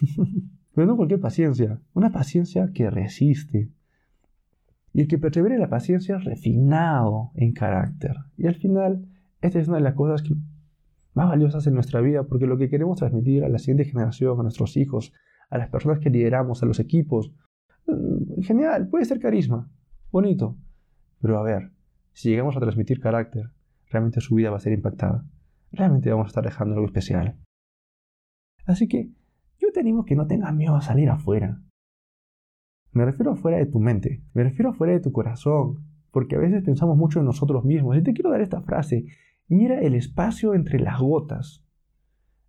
Pero 0.74 0.86
no 0.86 0.96
cualquier 0.96 1.20
paciencia, 1.20 1.80
una 1.92 2.10
paciencia 2.10 2.70
que 2.72 2.88
resiste. 2.90 3.70
Y 4.92 5.00
el 5.00 5.08
que 5.08 5.18
persevera 5.18 5.54
en 5.54 5.60
la 5.60 5.70
paciencia 5.70 6.18
refinado 6.18 7.30
en 7.34 7.52
carácter. 7.52 8.14
Y 8.36 8.46
al 8.46 8.56
final, 8.56 9.06
esta 9.40 9.58
es 9.58 9.68
una 9.68 9.78
de 9.78 9.84
las 9.84 9.94
cosas 9.94 10.22
más 11.14 11.28
valiosas 11.28 11.66
en 11.66 11.74
nuestra 11.74 12.00
vida 12.00 12.24
porque 12.24 12.46
lo 12.46 12.58
que 12.58 12.68
queremos 12.68 12.98
transmitir 12.98 13.44
a 13.44 13.48
la 13.48 13.58
siguiente 13.58 13.84
generación, 13.84 14.38
a 14.38 14.42
nuestros 14.42 14.76
hijos, 14.76 15.12
a 15.50 15.58
las 15.58 15.68
personas 15.68 15.98
que 15.98 16.10
lideramos, 16.10 16.62
a 16.62 16.66
los 16.66 16.80
equipos. 16.80 17.32
Mm, 17.86 18.42
genial, 18.42 18.88
puede 18.88 19.04
ser 19.04 19.18
carisma, 19.18 19.70
bonito. 20.10 20.56
Pero 21.20 21.38
a 21.38 21.42
ver, 21.42 21.72
si 22.12 22.30
llegamos 22.30 22.56
a 22.56 22.60
transmitir 22.60 23.00
carácter, 23.00 23.50
realmente 23.86 24.20
su 24.20 24.34
vida 24.34 24.50
va 24.50 24.56
a 24.56 24.60
ser 24.60 24.72
impactada. 24.72 25.24
Realmente 25.70 26.10
vamos 26.10 26.26
a 26.26 26.28
estar 26.28 26.44
dejando 26.44 26.74
algo 26.74 26.86
especial. 26.86 27.36
Así 28.66 28.88
que 28.88 29.10
yo 29.58 29.72
te 29.72 29.80
animo 29.80 30.04
que 30.04 30.16
no 30.16 30.26
tengas 30.26 30.54
miedo 30.54 30.76
a 30.76 30.82
salir 30.82 31.08
afuera. 31.08 31.60
Me 32.92 33.06
refiero 33.06 33.32
afuera 33.32 33.56
de 33.56 33.66
tu 33.66 33.80
mente, 33.80 34.22
me 34.34 34.44
refiero 34.44 34.70
afuera 34.70 34.92
de 34.92 35.00
tu 35.00 35.12
corazón, 35.12 35.78
porque 36.10 36.36
a 36.36 36.38
veces 36.38 36.62
pensamos 36.62 36.96
mucho 36.96 37.20
en 37.20 37.24
nosotros 37.24 37.64
mismos. 37.64 37.96
Y 37.96 38.02
te 38.02 38.12
quiero 38.12 38.30
dar 38.30 38.42
esta 38.42 38.60
frase, 38.60 39.06
mira 39.48 39.80
el 39.80 39.94
espacio 39.94 40.54
entre 40.54 40.78
las 40.78 41.00
gotas. 41.00 41.64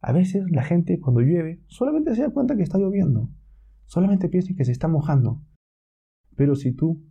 A 0.01 0.11
veces 0.11 0.43
la 0.51 0.63
gente 0.63 0.99
cuando 0.99 1.21
llueve 1.21 1.61
solamente 1.67 2.13
se 2.13 2.23
da 2.23 2.29
cuenta 2.29 2.57
que 2.57 2.63
está 2.63 2.77
lloviendo, 2.77 3.29
solamente 3.85 4.27
piensa 4.27 4.53
que 4.53 4.65
se 4.65 4.73
está 4.73 4.89
mojando. 4.89 5.41
Pero 6.35 6.55
si 6.55 6.73
tú 6.73 7.01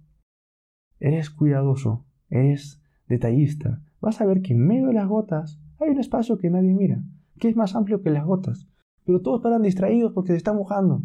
eres 1.01 1.31
cuidadoso, 1.31 2.05
eres 2.29 2.83
detallista, 3.09 3.83
vas 4.01 4.21
a 4.21 4.27
ver 4.27 4.43
que 4.43 4.53
en 4.53 4.67
medio 4.67 4.89
de 4.89 4.93
las 4.93 5.09
gotas 5.09 5.59
hay 5.81 5.89
un 5.89 6.01
espacio 6.01 6.37
que 6.37 6.51
nadie 6.51 6.75
mira, 6.75 7.03
que 7.39 7.49
es 7.49 7.57
más 7.57 7.75
amplio 7.75 8.03
que 8.03 8.11
las 8.11 8.27
gotas, 8.27 8.69
pero 9.05 9.23
todos 9.23 9.41
paran 9.41 9.63
distraídos 9.63 10.13
porque 10.13 10.33
se 10.33 10.37
está 10.37 10.53
mojando. 10.53 11.03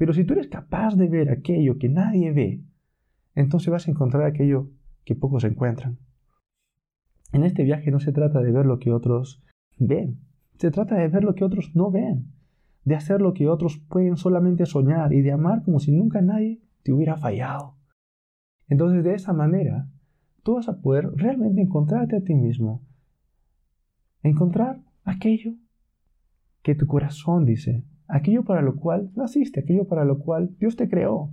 Pero 0.00 0.14
si 0.14 0.24
tú 0.24 0.32
eres 0.32 0.48
capaz 0.48 0.96
de 0.96 1.08
ver 1.08 1.28
aquello 1.28 1.76
que 1.76 1.90
nadie 1.90 2.32
ve, 2.32 2.64
entonces 3.34 3.68
vas 3.68 3.86
a 3.86 3.90
encontrar 3.90 4.22
aquello 4.22 4.70
que 5.04 5.14
pocos 5.14 5.44
encuentran. 5.44 5.98
En 7.34 7.44
este 7.44 7.64
viaje 7.64 7.90
no 7.90 8.00
se 8.00 8.10
trata 8.10 8.40
de 8.40 8.50
ver 8.50 8.64
lo 8.64 8.78
que 8.78 8.92
otros 8.92 9.44
ven, 9.76 10.18
se 10.56 10.70
trata 10.70 10.94
de 10.94 11.06
ver 11.08 11.22
lo 11.22 11.34
que 11.34 11.44
otros 11.44 11.72
no 11.76 11.90
ven, 11.90 12.32
de 12.82 12.94
hacer 12.94 13.20
lo 13.20 13.34
que 13.34 13.46
otros 13.46 13.76
pueden 13.76 14.16
solamente 14.16 14.64
soñar 14.64 15.12
y 15.12 15.20
de 15.20 15.32
amar 15.32 15.64
como 15.64 15.80
si 15.80 15.92
nunca 15.92 16.22
nadie 16.22 16.62
te 16.82 16.94
hubiera 16.94 17.18
fallado. 17.18 17.76
Entonces 18.68 19.04
de 19.04 19.12
esa 19.12 19.34
manera, 19.34 19.86
tú 20.42 20.54
vas 20.54 20.70
a 20.70 20.80
poder 20.80 21.10
realmente 21.14 21.60
encontrarte 21.60 22.16
a 22.16 22.24
ti 22.24 22.34
mismo, 22.34 22.86
encontrar 24.22 24.80
aquello 25.04 25.56
que 26.62 26.74
tu 26.74 26.86
corazón 26.86 27.44
dice, 27.44 27.84
aquello 28.10 28.44
para 28.44 28.62
lo 28.62 28.76
cual 28.76 29.10
naciste, 29.14 29.60
aquello 29.60 29.86
para 29.86 30.04
lo 30.04 30.18
cual 30.18 30.56
Dios 30.58 30.76
te 30.76 30.88
creó. 30.88 31.32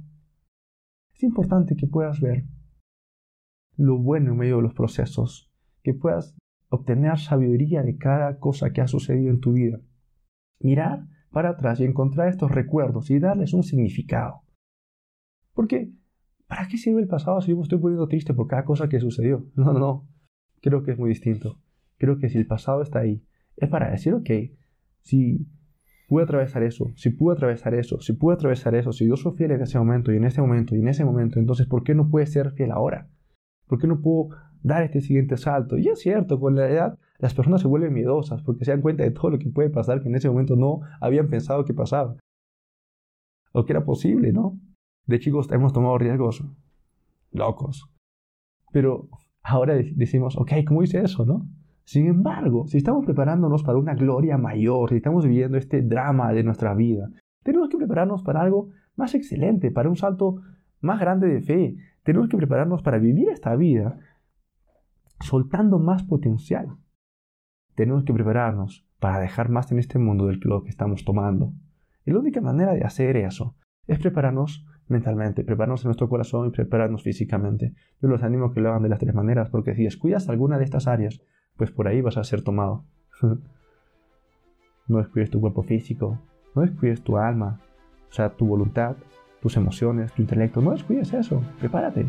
Es 1.13 1.23
importante 1.23 1.75
que 1.75 1.87
puedas 1.87 2.21
ver 2.21 2.45
lo 3.75 3.97
bueno 3.97 4.31
en 4.31 4.37
medio 4.37 4.57
de 4.57 4.63
los 4.63 4.73
procesos, 4.73 5.51
que 5.83 5.93
puedas 5.93 6.35
obtener 6.69 7.17
sabiduría 7.17 7.83
de 7.83 7.97
cada 7.97 8.39
cosa 8.39 8.71
que 8.71 8.81
ha 8.81 8.87
sucedido 8.87 9.29
en 9.29 9.39
tu 9.39 9.53
vida. 9.53 9.79
Mirar 10.59 11.07
para 11.31 11.49
atrás 11.49 11.79
y 11.79 11.85
encontrar 11.85 12.29
estos 12.29 12.51
recuerdos 12.51 13.09
y 13.11 13.19
darles 13.19 13.53
un 13.53 13.63
significado. 13.63 14.41
Porque, 15.53 15.91
¿para 16.47 16.67
qué 16.67 16.77
sirve 16.77 17.01
el 17.01 17.07
pasado 17.07 17.41
si 17.41 17.51
yo 17.51 17.57
me 17.57 17.63
estoy 17.63 17.79
poniendo 17.79 18.07
triste 18.07 18.33
por 18.33 18.47
cada 18.47 18.65
cosa 18.65 18.89
que 18.89 18.99
sucedió? 18.99 19.45
No, 19.55 19.73
no, 19.73 19.79
no. 19.79 20.07
Creo 20.61 20.83
que 20.83 20.91
es 20.91 20.97
muy 20.97 21.09
distinto. 21.09 21.59
Creo 21.97 22.17
que 22.17 22.29
si 22.29 22.37
el 22.37 22.47
pasado 22.47 22.81
está 22.81 22.99
ahí, 22.99 23.23
es 23.55 23.69
para 23.69 23.89
decir, 23.89 24.13
ok, 24.13 24.29
si 25.01 25.47
pude 26.07 26.23
atravesar 26.23 26.63
eso, 26.63 26.91
si 26.95 27.09
pude 27.09 27.35
atravesar 27.35 27.73
eso, 27.75 27.99
si 27.99 28.13
pude 28.13 28.35
atravesar 28.35 28.75
eso, 28.75 28.91
si 28.93 29.07
yo 29.07 29.17
soy 29.17 29.33
fiel 29.33 29.51
en 29.51 29.61
ese 29.61 29.77
momento 29.77 30.11
y 30.11 30.17
en 30.17 30.25
ese 30.25 30.41
momento 30.41 30.75
y 30.75 30.79
en 30.79 30.87
ese 30.87 31.05
momento, 31.05 31.39
entonces 31.39 31.67
¿por 31.67 31.83
qué 31.83 31.93
no 31.93 32.09
puede 32.09 32.25
ser 32.25 32.51
fiel 32.51 32.71
ahora? 32.71 33.09
¿Por 33.67 33.79
qué 33.79 33.87
no 33.87 34.01
puedo 34.01 34.29
dar 34.63 34.83
este 34.83 35.01
siguiente 35.01 35.37
salto? 35.37 35.77
Y 35.77 35.89
es 35.89 35.99
cierto, 35.99 36.39
con 36.39 36.55
la 36.55 36.69
edad 36.69 36.97
las 37.19 37.33
personas 37.33 37.61
se 37.61 37.67
vuelven 37.67 37.93
miedosas 37.93 38.41
porque 38.41 38.63
se 38.63 38.71
dan 38.71 38.81
cuenta 38.81 39.03
de 39.03 39.11
todo 39.11 39.31
lo 39.31 39.39
que 39.39 39.49
puede 39.49 39.69
pasar 39.69 40.01
que 40.01 40.07
en 40.07 40.15
ese 40.15 40.29
momento 40.29 40.55
no 40.55 40.81
habían 41.01 41.27
pensado 41.27 41.65
que 41.65 41.73
pasaba. 41.73 42.15
O 43.51 43.65
que 43.65 43.73
era 43.73 43.83
posible, 43.83 44.31
¿no? 44.31 44.59
De 45.05 45.19
chicos 45.19 45.51
hemos 45.51 45.73
tomado 45.73 45.97
riesgos 45.97 46.43
locos. 47.31 47.89
Pero 48.71 49.09
ahora 49.41 49.75
decimos, 49.75 50.37
ok, 50.37 50.51
¿cómo 50.65 50.83
hice 50.83 50.99
eso, 50.99 51.25
no? 51.25 51.47
Sin 51.87 52.05
embargo, 52.07 52.67
si 52.67 52.75
estamos 52.75 53.05
preparándonos 53.05 53.63
para 53.63 53.77
una 53.77 53.95
gloria 53.95 54.37
mayor, 54.37 54.89
si 54.89 54.97
estamos 54.97 55.25
viviendo 55.25 55.57
este 55.57 55.81
drama 55.81 56.33
de 56.33 56.43
nuestra 56.43 56.73
vida, 56.73 57.09
tenemos 57.43 57.69
que 57.69 57.77
prepararnos 57.77 58.23
para 58.23 58.41
algo 58.41 58.71
más 58.97 59.15
excelente, 59.15 59.71
para 59.71 59.87
un 59.87 59.95
salto 59.95 60.41
más 60.81 60.99
grande 60.99 61.29
de 61.29 61.39
fe. 61.39 61.77
Tenemos 62.03 62.27
que 62.27 62.35
prepararnos 62.35 62.81
para 62.81 62.97
vivir 62.99 63.29
esta 63.29 63.55
vida 63.55 63.97
soltando 65.21 65.79
más 65.79 66.03
potencial. 66.03 66.75
Tenemos 67.73 68.03
que 68.03 68.13
prepararnos 68.13 68.85
para 68.99 69.19
dejar 69.19 69.47
más 69.47 69.71
en 69.71 69.79
este 69.79 69.97
mundo 69.97 70.27
del 70.27 70.41
lo 70.43 70.63
que 70.63 70.69
estamos 70.69 71.05
tomando. 71.05 71.53
Y 72.05 72.11
la 72.11 72.19
única 72.19 72.41
manera 72.41 72.73
de 72.73 72.83
hacer 72.83 73.15
eso 73.15 73.55
es 73.87 73.97
prepararnos 73.99 74.65
mentalmente, 74.89 75.45
prepararnos 75.45 75.85
en 75.85 75.87
nuestro 75.87 76.09
corazón 76.09 76.49
y 76.49 76.51
prepararnos 76.51 77.03
físicamente. 77.03 77.75
Yo 78.01 78.09
los 78.09 78.23
animo 78.23 78.47
a 78.47 78.53
que 78.53 78.59
lo 78.59 78.71
hagan 78.71 78.83
de 78.83 78.89
las 78.89 78.99
tres 78.99 79.15
maneras, 79.15 79.49
porque 79.49 79.73
si 79.73 79.85
descuidas 79.85 80.27
alguna 80.27 80.57
de 80.57 80.65
estas 80.65 80.87
áreas, 80.87 81.21
pues 81.57 81.71
por 81.71 81.87
ahí 81.87 82.01
vas 82.01 82.17
a 82.17 82.23
ser 82.23 82.41
tomado. 82.41 82.83
no 84.87 84.97
descuides 84.99 85.29
tu 85.29 85.41
cuerpo 85.41 85.63
físico, 85.63 86.19
no 86.55 86.61
descuides 86.61 87.01
tu 87.03 87.17
alma, 87.17 87.59
o 88.09 88.13
sea, 88.13 88.29
tu 88.29 88.45
voluntad, 88.45 88.95
tus 89.41 89.57
emociones, 89.57 90.13
tu 90.13 90.21
intelecto, 90.21 90.61
no 90.61 90.71
descuides 90.71 91.13
eso, 91.13 91.41
prepárate. 91.59 92.05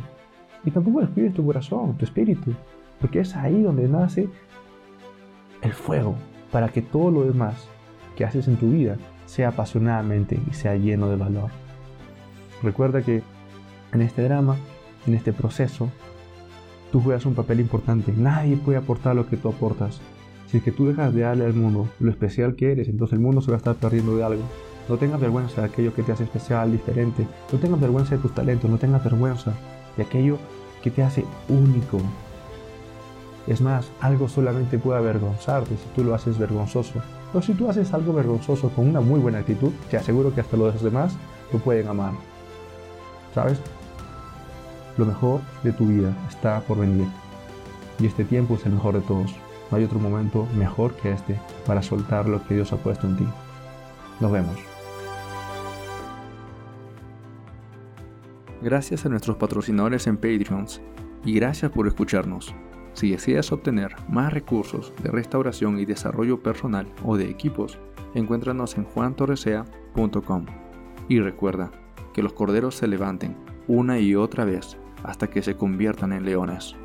Y 0.64 0.70
tampoco 0.70 1.00
descuides 1.00 1.34
tu 1.34 1.44
corazón, 1.44 1.96
tu 1.96 2.04
espíritu, 2.04 2.54
porque 3.00 3.20
es 3.20 3.34
ahí 3.36 3.62
donde 3.62 3.88
nace 3.88 4.28
el 5.62 5.72
fuego 5.72 6.14
para 6.52 6.68
que 6.68 6.82
todo 6.82 7.10
lo 7.10 7.24
demás 7.24 7.68
que 8.16 8.24
haces 8.24 8.48
en 8.48 8.56
tu 8.56 8.70
vida 8.70 8.96
sea 9.26 9.48
apasionadamente 9.48 10.40
y 10.48 10.54
sea 10.54 10.76
lleno 10.76 11.08
de 11.08 11.16
valor. 11.16 11.50
Recuerda 12.62 13.02
que 13.02 13.22
en 13.92 14.02
este 14.02 14.22
drama, 14.22 14.56
en 15.06 15.14
este 15.14 15.32
proceso, 15.32 15.90
tú 16.92 17.00
juegas 17.00 17.26
un 17.26 17.34
papel 17.34 17.60
importante. 17.60 18.12
Nadie 18.16 18.56
puede 18.56 18.78
aportar 18.78 19.16
lo 19.16 19.26
que 19.28 19.36
tú 19.36 19.48
aportas. 19.48 20.00
Si 20.46 20.58
es 20.58 20.62
que 20.62 20.72
tú 20.72 20.86
dejas 20.86 21.12
de 21.12 21.22
darle 21.22 21.44
al 21.44 21.54
mundo 21.54 21.88
lo 22.00 22.10
especial 22.10 22.54
que 22.54 22.72
eres, 22.72 22.88
entonces 22.88 23.14
el 23.14 23.20
mundo 23.20 23.40
se 23.40 23.50
va 23.50 23.56
a 23.56 23.58
estar 23.58 23.76
perdiendo 23.76 24.16
de 24.16 24.24
algo. 24.24 24.42
No 24.88 24.96
tengas 24.96 25.20
vergüenza 25.20 25.60
de 25.60 25.66
aquello 25.66 25.94
que 25.94 26.02
te 26.02 26.12
hace 26.12 26.24
especial, 26.24 26.72
diferente. 26.72 27.26
No 27.52 27.58
tengas 27.58 27.80
vergüenza 27.80 28.16
de 28.16 28.22
tus 28.22 28.34
talentos, 28.34 28.70
no 28.70 28.78
tengas 28.78 29.04
vergüenza 29.04 29.52
de 29.96 30.02
aquello 30.02 30.38
que 30.82 30.90
te 30.90 31.02
hace 31.02 31.24
único. 31.48 31.98
Es 33.46 33.60
más, 33.60 33.90
algo 34.00 34.28
solamente 34.28 34.78
puede 34.78 34.98
avergonzarte 34.98 35.76
si 35.76 35.88
tú 35.94 36.04
lo 36.04 36.14
haces 36.14 36.38
vergonzoso. 36.38 37.02
Pero 37.32 37.42
si 37.42 37.52
tú 37.52 37.68
haces 37.68 37.92
algo 37.92 38.14
vergonzoso 38.14 38.70
con 38.70 38.88
una 38.88 39.00
muy 39.00 39.20
buena 39.20 39.38
actitud, 39.38 39.72
te 39.90 39.98
aseguro 39.98 40.34
que 40.34 40.40
hasta 40.40 40.56
los 40.56 40.82
demás 40.82 41.14
lo 41.52 41.58
pueden 41.58 41.88
amar. 41.88 42.12
¿Sabes? 43.34 43.60
Lo 44.98 45.06
mejor 45.06 45.40
de 45.62 45.72
tu 45.72 45.86
vida 45.86 46.12
está 46.28 46.60
por 46.60 46.78
venir. 46.78 47.06
Y 48.00 48.06
este 48.06 48.24
tiempo 48.24 48.56
es 48.56 48.66
el 48.66 48.72
mejor 48.72 48.94
de 48.94 49.00
todos. 49.00 49.34
No 49.70 49.76
hay 49.76 49.84
otro 49.84 50.00
momento 50.00 50.46
mejor 50.56 50.92
que 50.94 51.12
este 51.12 51.40
para 51.64 51.82
soltar 51.82 52.28
lo 52.28 52.44
que 52.44 52.54
Dios 52.54 52.72
ha 52.72 52.76
puesto 52.76 53.06
en 53.06 53.16
ti. 53.16 53.26
Nos 54.20 54.32
vemos. 54.32 54.58
Gracias 58.60 59.06
a 59.06 59.08
nuestros 59.08 59.36
patrocinadores 59.36 60.08
en 60.08 60.16
Patreons 60.16 60.80
y 61.24 61.34
gracias 61.34 61.70
por 61.70 61.86
escucharnos. 61.86 62.52
Si 62.92 63.12
deseas 63.12 63.52
obtener 63.52 63.94
más 64.08 64.32
recursos 64.32 64.92
de 65.00 65.12
restauración 65.12 65.78
y 65.78 65.84
desarrollo 65.84 66.42
personal 66.42 66.92
o 67.04 67.16
de 67.16 67.30
equipos, 67.30 67.78
encuéntranos 68.14 68.76
en 68.76 68.84
juantorresea.com. 68.84 70.46
Y 71.08 71.20
recuerda 71.20 71.70
que 72.12 72.24
los 72.24 72.32
corderos 72.32 72.74
se 72.74 72.88
levanten 72.88 73.36
una 73.68 74.00
y 74.00 74.16
otra 74.16 74.44
vez 74.44 74.76
hasta 75.02 75.28
que 75.28 75.42
se 75.42 75.56
conviertan 75.56 76.12
en 76.12 76.24
leones. 76.24 76.76